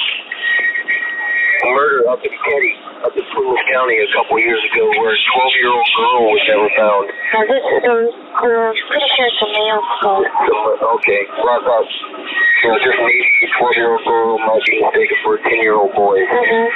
murder 1.70 2.10
up 2.10 2.18
in 2.24 2.34
Ketty, 2.34 2.74
up 3.04 3.12
in 3.12 3.24
Plymouth 3.36 3.64
County 3.68 3.96
a 4.00 4.08
couple 4.16 4.40
years 4.40 4.62
ago, 4.72 4.88
where 4.96 5.12
a 5.12 5.20
12-year-old 5.20 5.88
girl 5.92 6.20
was 6.32 6.44
never 6.48 6.70
found. 6.72 7.04
Now, 7.36 7.44
this 7.44 7.60
is 7.60 7.82
girl, 7.84 8.72
pretty 8.88 9.08
sure 9.12 9.28
it's 9.28 9.42
a 9.44 9.48
male 9.52 9.84
skull. 10.00 10.24
Okay, 10.24 11.20
thought 11.36 11.60
you 11.68 12.72
know, 12.72 12.78
just 12.80 12.96
maybe 12.96 13.28
a 13.44 13.48
12 13.60 13.76
year 13.76 13.90
old 13.92 14.04
girl 14.08 14.40
might 14.40 14.64
be 14.64 14.80
mistaken 14.80 15.16
for 15.20 15.36
a 15.36 15.40
10 15.44 15.60
year 15.60 15.76
old 15.76 15.92
boy. 15.92 16.16
Mm-hmm. 16.16 16.68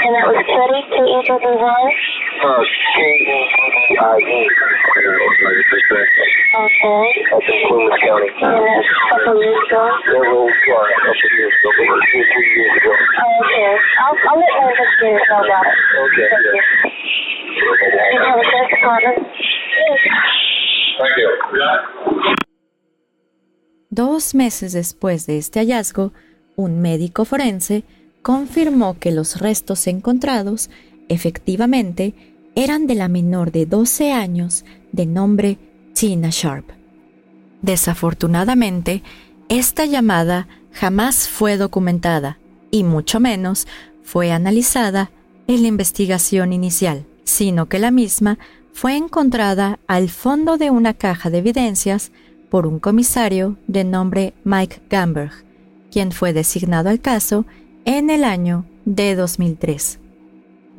And 0.00 0.12
that 0.16 0.24
was 0.28 0.40
Teddy, 0.44 0.80
T 0.92 0.96
E 0.96 1.20
Y? 1.32 1.82
Uh, 2.40 2.62
K 2.96 3.00
E 3.00 3.40
D 3.72 3.96
I 3.96 4.16
E. 4.20 4.69
Dos 23.90 24.34
meses 24.34 24.72
después 24.72 25.26
de 25.26 25.38
este 25.38 25.60
hallazgo, 25.60 26.12
un 26.56 26.80
médico 26.80 27.24
forense 27.24 27.84
confirmó 28.22 28.98
que 28.98 29.12
los 29.12 29.40
restos 29.40 29.86
encontrados 29.86 30.70
efectivamente 31.08 32.14
eran 32.54 32.86
de 32.86 32.94
la 32.94 33.08
menor 33.08 33.52
de 33.52 33.66
12 33.66 34.12
años 34.12 34.64
de 34.92 35.06
nombre 35.06 35.58
Tina 35.94 36.30
Sharp. 36.30 36.70
Desafortunadamente, 37.62 39.02
esta 39.48 39.84
llamada 39.84 40.48
jamás 40.72 41.28
fue 41.28 41.56
documentada 41.56 42.38
y 42.70 42.84
mucho 42.84 43.20
menos 43.20 43.66
fue 44.02 44.32
analizada 44.32 45.10
en 45.46 45.62
la 45.62 45.68
investigación 45.68 46.52
inicial, 46.52 47.04
sino 47.24 47.66
que 47.66 47.78
la 47.78 47.90
misma 47.90 48.38
fue 48.72 48.96
encontrada 48.96 49.78
al 49.86 50.08
fondo 50.08 50.56
de 50.56 50.70
una 50.70 50.94
caja 50.94 51.30
de 51.30 51.38
evidencias 51.38 52.12
por 52.48 52.66
un 52.66 52.78
comisario 52.78 53.56
de 53.66 53.84
nombre 53.84 54.34
Mike 54.44 54.80
Gamberg, 54.88 55.32
quien 55.90 56.12
fue 56.12 56.32
designado 56.32 56.88
al 56.88 57.00
caso 57.00 57.44
en 57.84 58.10
el 58.10 58.24
año 58.24 58.64
de 58.84 59.14
2003. 59.14 59.98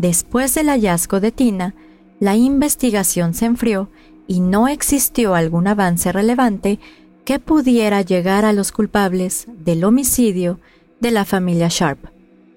Después 0.01 0.55
del 0.55 0.67
hallazgo 0.69 1.19
de 1.19 1.31
Tina, 1.31 1.75
la 2.19 2.35
investigación 2.35 3.35
se 3.35 3.45
enfrió 3.45 3.87
y 4.25 4.39
no 4.39 4.67
existió 4.67 5.35
algún 5.35 5.67
avance 5.67 6.11
relevante 6.11 6.79
que 7.23 7.37
pudiera 7.37 8.01
llegar 8.01 8.43
a 8.43 8.51
los 8.51 8.71
culpables 8.71 9.45
del 9.47 9.83
homicidio 9.83 10.59
de 11.01 11.11
la 11.11 11.23
familia 11.23 11.67
Sharp, 11.69 11.99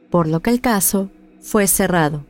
por 0.08 0.26
lo 0.26 0.40
que 0.40 0.48
el 0.48 0.62
caso 0.62 1.10
fue 1.42 1.66
cerrado. 1.66 2.24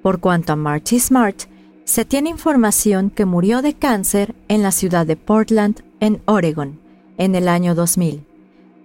Por 0.00 0.20
cuanto 0.20 0.54
a 0.54 0.56
Marty 0.56 0.98
Smart, 0.98 1.42
se 1.84 2.06
tiene 2.06 2.30
información 2.30 3.10
que 3.10 3.26
murió 3.26 3.60
de 3.60 3.74
cáncer 3.74 4.34
en 4.48 4.62
la 4.62 4.72
ciudad 4.72 5.04
de 5.04 5.16
Portland, 5.16 5.82
en 6.00 6.22
Oregon, 6.24 6.80
en 7.18 7.34
el 7.34 7.46
año 7.46 7.74
2000, 7.74 8.24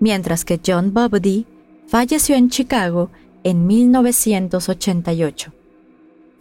mientras 0.02 0.44
que 0.44 0.60
John 0.66 0.94
Bobody 0.94 1.46
falleció 1.88 2.36
en 2.36 2.50
Chicago 2.50 3.10
en 3.46 3.68
1988. 3.68 5.54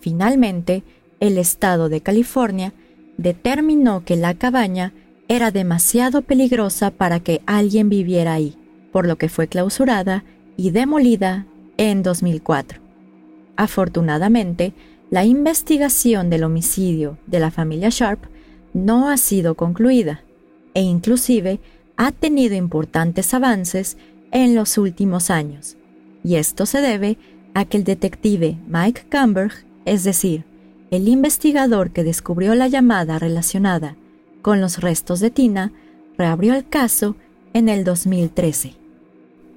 Finalmente, 0.01 0.83
el 1.21 1.39
estado 1.39 1.89
de 1.89 2.01
California 2.01 2.73
determinó 3.19 4.05
que 4.05 4.17
la 4.17 4.35
cabaña 4.35 4.93
era 5.29 5.51
demasiado 5.51 6.23
peligrosa 6.23 6.91
para 6.91 7.21
que 7.21 7.43
alguien 7.47 7.91
viviera 7.91 8.33
ahí, 8.33 8.57
por 8.91 9.07
lo 9.07 9.17
que 9.17 9.29
fue 9.29 9.49
clausurada 9.49 10.25
y 10.57 10.71
demolida 10.71 11.47
en 11.77 12.03
2004. 12.03 12.81
Afortunadamente, 13.57 14.73
la 15.11 15.25
investigación 15.25 16.31
del 16.31 16.43
homicidio 16.43 17.19
de 17.27 17.39
la 17.39 17.51
familia 17.51 17.91
Sharp 17.91 18.25
no 18.73 19.11
ha 19.11 19.19
sido 19.19 19.57
concluida 19.57 20.23
e 20.73 20.81
inclusive 20.81 21.61
ha 21.97 22.13
tenido 22.13 22.55
importantes 22.55 23.35
avances 23.35 23.99
en 24.33 24.55
los 24.55 24.79
últimos 24.79 25.31
años, 25.31 25.77
y 26.25 26.37
esto 26.37 26.67
se 26.67 26.81
debe 26.81 27.19
a 27.53 27.67
que 27.67 27.77
el 27.77 27.85
detective 27.85 28.59
Mike 28.67 29.05
Camberg, 29.09 29.53
es 29.85 30.03
decir, 30.03 30.45
el 30.91 31.07
investigador 31.07 31.91
que 31.91 32.03
descubrió 32.03 32.55
la 32.55 32.67
llamada 32.67 33.19
relacionada 33.19 33.97
con 34.43 34.61
los 34.61 34.81
restos 34.81 35.21
de 35.21 35.31
Tina, 35.31 35.73
reabrió 36.19 36.55
el 36.55 36.69
caso 36.69 37.15
en 37.53 37.69
el 37.69 37.85
2013. 37.85 38.75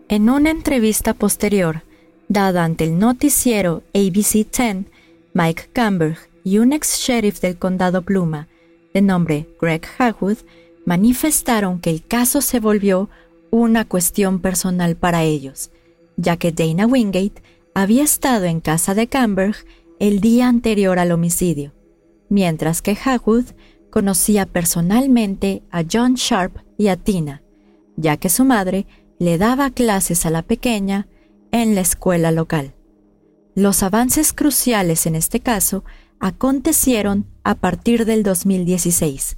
En 0.10 0.30
una 0.30 0.52
entrevista 0.52 1.14
posterior, 1.14 1.84
dada 2.28 2.64
ante 2.64 2.84
el 2.84 3.00
noticiero 3.00 3.84
ABC 3.94 4.46
10, 4.52 4.86
Mike 5.34 5.70
Camberg 5.74 6.18
y 6.44 6.60
un 6.60 6.74
ex 6.74 7.00
sheriff 7.00 7.42
del 7.42 7.58
condado 7.58 8.02
Pluma, 8.02 8.48
de 8.94 9.02
nombre 9.02 9.48
Greg 9.62 9.86
Hagwood, 9.98 10.38
manifestaron 10.86 11.80
que 11.80 11.90
el 11.90 12.06
caso 12.06 12.42
se 12.42 12.60
volvió 12.60 13.10
una 13.52 13.86
cuestión 13.86 14.40
personal 14.40 14.96
para 14.96 15.24
ellos, 15.24 15.72
ya 16.18 16.38
que 16.38 16.52
Dana 16.52 16.86
Wingate 16.86 17.42
había 17.74 18.04
estado 18.04 18.46
en 18.46 18.60
casa 18.60 18.94
de 18.96 19.08
Camberg 19.08 19.56
el 20.00 20.20
día 20.20 20.48
anterior 20.48 21.00
al 21.00 21.12
homicidio, 21.12 21.74
mientras 22.30 22.82
que 22.82 22.98
Hagwood 23.02 23.46
conocía 23.90 24.46
personalmente 24.46 25.64
a 25.72 25.84
John 25.90 26.16
Sharp 26.16 26.58
y 26.78 26.90
a 26.90 26.98
Tina, 26.98 27.44
ya 27.96 28.18
que 28.18 28.30
su 28.30 28.46
madre 28.46 28.86
le 29.20 29.38
daba 29.38 29.72
clases 29.72 30.26
a 30.26 30.30
la 30.30 30.42
pequeña 30.42 31.08
en 31.52 31.76
la 31.76 31.82
escuela 31.82 32.32
local. 32.32 32.74
Los 33.56 33.82
avances 33.82 34.34
cruciales 34.34 35.06
en 35.06 35.16
este 35.16 35.40
caso 35.40 35.84
acontecieron 36.20 37.26
a 37.44 37.56
partir 37.56 38.06
del 38.06 38.24
2016, 38.24 39.38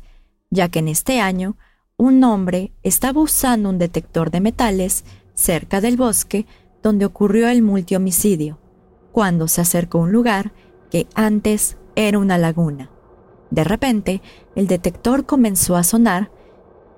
ya 0.49 0.69
que 0.69 0.79
en 0.79 0.87
este 0.87 1.19
año 1.19 1.57
un 1.97 2.23
hombre 2.23 2.73
estaba 2.83 3.21
usando 3.21 3.69
un 3.69 3.77
detector 3.77 4.31
de 4.31 4.41
metales 4.41 5.03
cerca 5.33 5.79
del 5.79 5.95
bosque 5.95 6.45
donde 6.81 7.05
ocurrió 7.05 7.47
el 7.49 7.61
multihomicidio, 7.61 8.57
cuando 9.11 9.47
se 9.47 9.61
acercó 9.61 9.99
a 9.99 10.03
un 10.03 10.11
lugar 10.11 10.51
que 10.91 11.07
antes 11.15 11.77
era 11.95 12.19
una 12.19 12.37
laguna. 12.37 12.89
De 13.51 13.63
repente, 13.63 14.21
el 14.55 14.67
detector 14.67 15.25
comenzó 15.25 15.75
a 15.75 15.83
sonar 15.83 16.31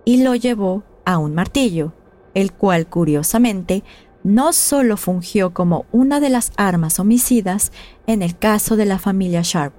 y 0.06 0.24
lo 0.24 0.36
llevó 0.36 0.84
a 1.06 1.18
un 1.18 1.34
martillo, 1.34 1.94
el 2.34 2.52
cual 2.52 2.88
curiosamente 2.88 3.84
no 4.24 4.54
solo 4.54 4.98
fungió 4.98 5.54
como 5.54 5.86
una 5.92 6.20
de 6.20 6.30
las 6.30 6.52
armas 6.58 7.00
homicidas 7.00 7.72
en 8.08 8.22
el 8.22 8.38
caso 8.38 8.76
de 8.76 8.86
la 8.86 9.00
familia 9.00 9.42
Sharp, 9.44 9.74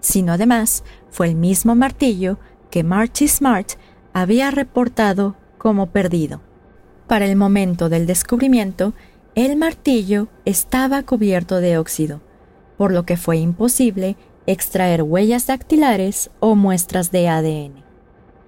sino 0.00 0.32
además 0.32 0.82
fue 1.10 1.28
el 1.28 1.36
mismo 1.36 1.74
martillo 1.74 2.38
que 2.70 2.82
Marty 2.82 3.28
Smart 3.28 3.72
había 4.12 4.50
reportado 4.50 5.36
como 5.58 5.90
perdido. 5.90 6.40
Para 7.06 7.26
el 7.26 7.36
momento 7.36 7.88
del 7.88 8.06
descubrimiento, 8.06 8.94
el 9.34 9.56
martillo 9.56 10.28
estaba 10.44 11.02
cubierto 11.02 11.60
de 11.60 11.76
óxido, 11.78 12.20
por 12.76 12.92
lo 12.92 13.04
que 13.04 13.16
fue 13.16 13.38
imposible 13.38 14.16
extraer 14.46 15.02
huellas 15.02 15.46
dactilares 15.46 16.30
o 16.38 16.54
muestras 16.54 17.10
de 17.10 17.28
ADN. 17.28 17.84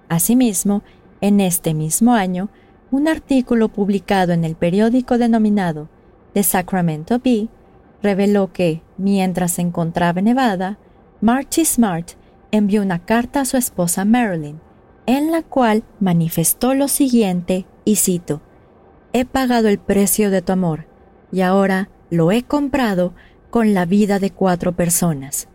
Asimismo, 0.07 0.83
en 1.19 1.41
este 1.41 1.73
mismo 1.73 2.13
año, 2.13 2.49
un 2.91 3.07
artículo 3.09 3.67
publicado 3.67 4.31
en 4.31 4.45
el 4.45 4.55
periódico 4.55 5.17
denominado 5.17 5.89
The 6.33 6.43
Sacramento 6.43 7.19
Bee 7.19 7.49
reveló 8.01 8.53
que, 8.53 8.81
mientras 8.97 9.53
se 9.53 9.63
encontraba 9.63 10.19
en 10.19 10.25
Nevada, 10.25 10.77
Marty 11.19 11.65
Smart 11.65 12.11
envió 12.51 12.81
una 12.81 12.99
carta 12.99 13.41
a 13.41 13.45
su 13.45 13.57
esposa 13.57 14.05
Marilyn, 14.05 14.61
en 15.05 15.31
la 15.31 15.41
cual 15.41 15.83
manifestó 15.99 16.73
lo 16.73 16.87
siguiente, 16.87 17.65
y 17.83 17.95
cito, 17.95 18.41
He 19.13 19.25
pagado 19.25 19.67
el 19.67 19.79
precio 19.79 20.29
de 20.29 20.41
tu 20.41 20.51
amor, 20.51 20.85
y 21.31 21.41
ahora 21.41 21.89
lo 22.09 22.31
he 22.31 22.43
comprado 22.43 23.13
con 23.49 23.73
la 23.73 23.85
vida 23.85 24.19
de 24.19 24.31
cuatro 24.31 24.73
personas. 24.73 25.47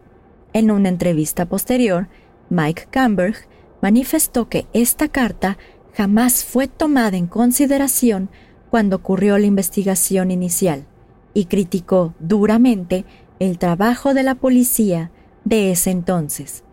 En 0.52 0.70
una 0.70 0.88
entrevista 0.88 1.46
posterior, 1.46 2.08
Mike 2.50 2.88
Camberg 2.90 3.36
manifestó 3.80 4.48
que 4.48 4.66
esta 4.72 5.08
carta 5.08 5.58
jamás 5.94 6.44
fue 6.44 6.68
tomada 6.68 7.16
en 7.16 7.26
consideración 7.26 8.30
cuando 8.70 8.96
ocurrió 8.96 9.38
la 9.38 9.46
investigación 9.46 10.30
inicial 10.30 10.86
y 11.34 11.46
criticó 11.46 12.14
duramente 12.18 13.04
el 13.38 13.58
trabajo 13.58 14.14
de 14.14 14.22
la 14.22 14.34
policía 14.34 15.10
de 15.44 15.72
ese 15.72 15.90
entonces. 15.90 16.64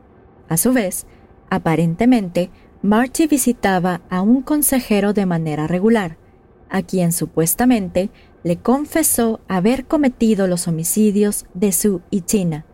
A 0.48 0.58
su 0.58 0.72
vez, 0.72 1.06
aparentemente, 1.50 2.50
Marty 2.82 3.28
visitaba 3.28 4.02
a 4.10 4.22
un 4.22 4.42
consejero 4.42 5.14
de 5.14 5.26
manera 5.26 5.68
regular, 5.68 6.18
a 6.70 6.82
quien 6.82 7.12
supuestamente 7.12 8.10
le 8.44 8.58
confesó 8.58 9.42
haber 9.48 9.86
cometido 9.86 10.48
los 10.48 10.68
homicidios 10.68 11.46
de 11.54 11.72
Sue 11.72 12.02
y 12.10 12.22
Tina, 12.22 12.66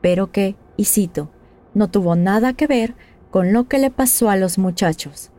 pero 0.00 0.32
que, 0.32 0.56
y 0.76 0.86
cito, 0.86 1.30
no 1.74 1.88
tuvo 1.88 2.16
nada 2.16 2.54
que 2.54 2.66
ver 2.66 2.94
con 3.30 3.52
lo 3.52 3.68
que 3.68 3.78
le 3.78 3.90
pasó 3.90 4.30
a 4.30 4.36
los 4.36 4.58
muchachos. 4.58 5.30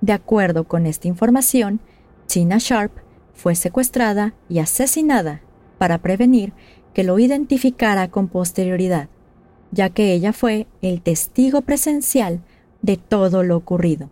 De 0.00 0.12
acuerdo 0.12 0.64
con 0.64 0.86
esta 0.86 1.08
información, 1.08 1.80
Tina 2.26 2.58
Sharp 2.58 2.92
fue 3.32 3.54
secuestrada 3.54 4.34
y 4.48 4.58
asesinada 4.58 5.40
para 5.78 5.98
prevenir 5.98 6.52
que 6.92 7.04
lo 7.04 7.18
identificara 7.18 8.08
con 8.08 8.28
posterioridad, 8.28 9.08
ya 9.70 9.90
que 9.90 10.12
ella 10.12 10.32
fue 10.32 10.66
el 10.82 11.00
testigo 11.00 11.62
presencial 11.62 12.42
de 12.82 12.96
todo 12.96 13.44
lo 13.44 13.56
ocurrido. 13.56 14.10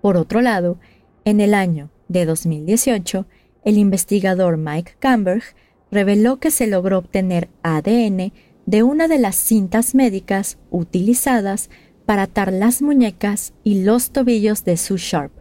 Por 0.00 0.16
otro 0.16 0.40
lado, 0.40 0.78
en 1.24 1.40
el 1.40 1.54
año 1.54 1.90
de 2.12 2.26
2018, 2.26 3.26
el 3.64 3.78
investigador 3.78 4.56
Mike 4.56 4.92
Camberg 4.98 5.42
reveló 5.90 6.38
que 6.38 6.50
se 6.50 6.66
logró 6.66 6.98
obtener 6.98 7.48
ADN 7.62 8.32
de 8.66 8.82
una 8.82 9.08
de 9.08 9.18
las 9.18 9.36
cintas 9.36 9.94
médicas 9.94 10.58
utilizadas 10.70 11.70
para 12.06 12.22
atar 12.22 12.52
las 12.52 12.82
muñecas 12.82 13.52
y 13.64 13.82
los 13.82 14.10
tobillos 14.10 14.64
de 14.64 14.76
Sue 14.76 14.98
Sharp, 14.98 15.32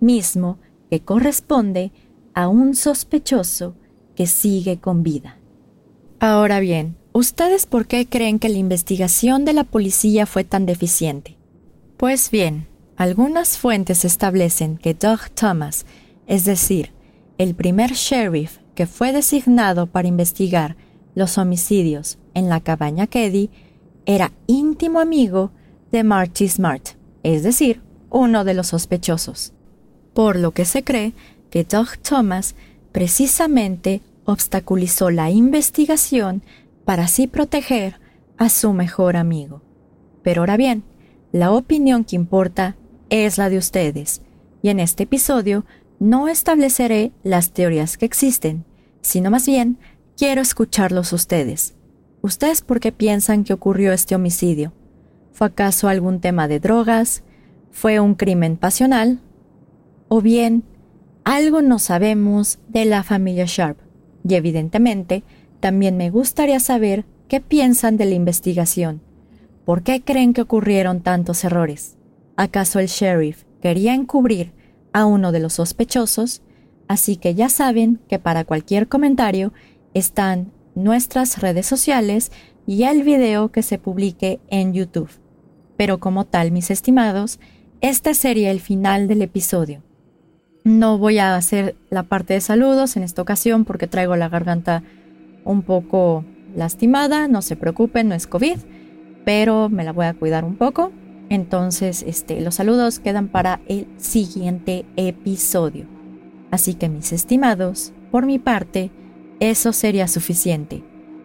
mismo 0.00 0.58
que 0.90 1.00
corresponde 1.00 1.92
a 2.34 2.48
un 2.48 2.74
sospechoso 2.74 3.76
que 4.14 4.26
sigue 4.26 4.78
con 4.78 5.02
vida. 5.02 5.38
Ahora 6.20 6.60
bien, 6.60 6.96
¿ustedes 7.12 7.66
por 7.66 7.86
qué 7.86 8.08
creen 8.08 8.38
que 8.38 8.48
la 8.48 8.58
investigación 8.58 9.44
de 9.44 9.52
la 9.52 9.64
policía 9.64 10.26
fue 10.26 10.44
tan 10.44 10.66
deficiente? 10.66 11.36
Pues 11.96 12.30
bien, 12.30 12.66
algunas 12.96 13.58
fuentes 13.58 14.04
establecen 14.04 14.78
que 14.78 14.94
Doug 14.94 15.30
Thomas, 15.34 15.86
es 16.26 16.44
decir, 16.44 16.92
el 17.38 17.54
primer 17.54 17.92
sheriff 17.92 18.58
que 18.74 18.86
fue 18.86 19.12
designado 19.12 19.86
para 19.86 20.08
investigar 20.08 20.76
los 21.14 21.38
homicidios 21.38 22.18
en 22.34 22.48
la 22.48 22.60
cabaña 22.60 23.06
Keddy, 23.06 23.50
era 24.06 24.32
íntimo 24.46 25.00
amigo 25.00 25.50
de 25.92 26.04
Marty 26.04 26.48
Smart, 26.48 26.90
es 27.22 27.42
decir, 27.42 27.80
uno 28.10 28.44
de 28.44 28.54
los 28.54 28.68
sospechosos. 28.68 29.52
Por 30.12 30.36
lo 30.36 30.50
que 30.50 30.64
se 30.64 30.84
cree 30.84 31.12
que 31.50 31.64
Doug 31.64 31.98
Thomas 31.98 32.54
precisamente 32.92 34.02
obstaculizó 34.24 35.10
la 35.10 35.30
investigación 35.30 36.42
para 36.84 37.04
así 37.04 37.26
proteger 37.26 38.00
a 38.36 38.48
su 38.48 38.72
mejor 38.72 39.16
amigo. 39.16 39.62
Pero 40.22 40.42
ahora 40.42 40.56
bien, 40.56 40.82
la 41.32 41.52
opinión 41.52 42.04
que 42.04 42.16
importa 42.16 42.76
es 43.10 43.38
la 43.38 43.48
de 43.48 43.58
ustedes, 43.58 44.22
y 44.62 44.70
en 44.70 44.80
este 44.80 45.04
episodio 45.04 45.64
no 45.98 46.28
estableceré 46.28 47.12
las 47.22 47.52
teorías 47.52 47.96
que 47.96 48.06
existen, 48.06 48.64
sino 49.00 49.30
más 49.30 49.46
bien 49.46 49.78
quiero 50.16 50.40
escucharlos 50.40 51.12
ustedes. 51.12 51.74
¿Ustedes 52.22 52.62
por 52.62 52.80
qué 52.80 52.92
piensan 52.92 53.44
que 53.44 53.52
ocurrió 53.52 53.92
este 53.92 54.14
homicidio? 54.14 54.72
¿Fue 55.32 55.48
acaso 55.48 55.88
algún 55.88 56.20
tema 56.20 56.48
de 56.48 56.60
drogas? 56.60 57.22
¿Fue 57.70 58.00
un 58.00 58.14
crimen 58.14 58.56
pasional? 58.56 59.20
¿O 60.08 60.20
bien 60.20 60.64
algo 61.24 61.62
no 61.62 61.78
sabemos 61.78 62.58
de 62.68 62.84
la 62.84 63.02
familia 63.02 63.44
Sharp? 63.46 63.78
Y 64.26 64.34
evidentemente, 64.34 65.22
también 65.60 65.96
me 65.96 66.10
gustaría 66.10 66.60
saber 66.60 67.04
qué 67.28 67.40
piensan 67.40 67.96
de 67.96 68.06
la 68.06 68.14
investigación. 68.14 69.02
¿Por 69.64 69.82
qué 69.82 70.02
creen 70.02 70.34
que 70.34 70.42
ocurrieron 70.42 71.00
tantos 71.00 71.44
errores? 71.44 71.96
¿Acaso 72.36 72.78
el 72.80 72.86
sheriff 72.86 73.44
quería 73.60 73.94
encubrir 73.94 74.52
a 74.94 75.04
uno 75.04 75.30
de 75.32 75.40
los 75.40 75.54
sospechosos? 75.54 76.40
Así 76.88 77.16
que 77.16 77.34
ya 77.34 77.50
saben 77.50 78.00
que 78.08 78.18
para 78.18 78.44
cualquier 78.44 78.88
comentario 78.88 79.52
están 79.92 80.52
nuestras 80.74 81.38
redes 81.38 81.66
sociales 81.66 82.32
y 82.66 82.84
el 82.84 83.02
video 83.02 83.50
que 83.50 83.62
se 83.62 83.78
publique 83.78 84.40
en 84.48 84.72
YouTube. 84.72 85.10
Pero 85.76 85.98
como 85.98 86.24
tal, 86.24 86.52
mis 86.52 86.70
estimados, 86.70 87.40
este 87.80 88.14
sería 88.14 88.50
el 88.50 88.60
final 88.60 89.08
del 89.08 89.22
episodio. 89.22 89.82
No 90.62 90.96
voy 90.96 91.18
a 91.18 91.36
hacer 91.36 91.76
la 91.90 92.04
parte 92.04 92.34
de 92.34 92.40
saludos 92.40 92.96
en 92.96 93.02
esta 93.02 93.20
ocasión 93.20 93.64
porque 93.64 93.86
traigo 93.86 94.16
la 94.16 94.30
garganta 94.30 94.82
un 95.44 95.62
poco 95.62 96.24
lastimada. 96.56 97.28
No 97.28 97.42
se 97.42 97.56
preocupen, 97.56 98.08
no 98.08 98.14
es 98.14 98.26
COVID, 98.26 98.58
pero 99.24 99.68
me 99.68 99.84
la 99.84 99.92
voy 99.92 100.06
a 100.06 100.14
cuidar 100.14 100.44
un 100.44 100.56
poco. 100.56 100.92
Entonces, 101.28 102.04
este, 102.06 102.40
los 102.40 102.56
saludos 102.56 102.98
quedan 102.98 103.28
para 103.28 103.60
el 103.66 103.86
siguiente 103.96 104.84
episodio. 104.96 105.86
Así 106.50 106.74
que 106.74 106.88
mis 106.88 107.12
estimados, 107.12 107.92
por 108.10 108.26
mi 108.26 108.38
parte, 108.38 108.90
eso 109.40 109.72
sería 109.72 110.06
suficiente. 110.06 110.82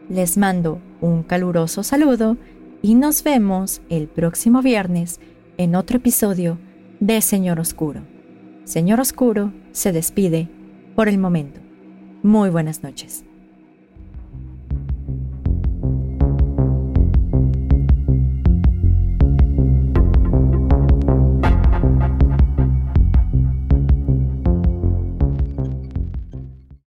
Les 0.10 0.38
mando 0.38 0.80
un 1.02 1.24
caluroso 1.24 1.84
saludo 1.84 2.38
y 2.82 2.95
nos 2.95 3.24
vemos 3.24 3.82
el 3.89 4.08
próximo 4.08 4.62
viernes 4.62 5.20
en 5.58 5.76
otro 5.76 5.97
episodio 5.97 6.58
de 7.00 7.22
Señor 7.22 7.60
Oscuro. 7.60 8.02
Señor 8.64 9.00
Oscuro 9.00 9.54
se 9.72 9.91
despide 9.91 10.50
por 10.95 11.10
el 11.10 11.18
momento. 11.18 11.60
Muy 12.24 12.50
buenas 12.50 12.84
noches. 12.84 13.28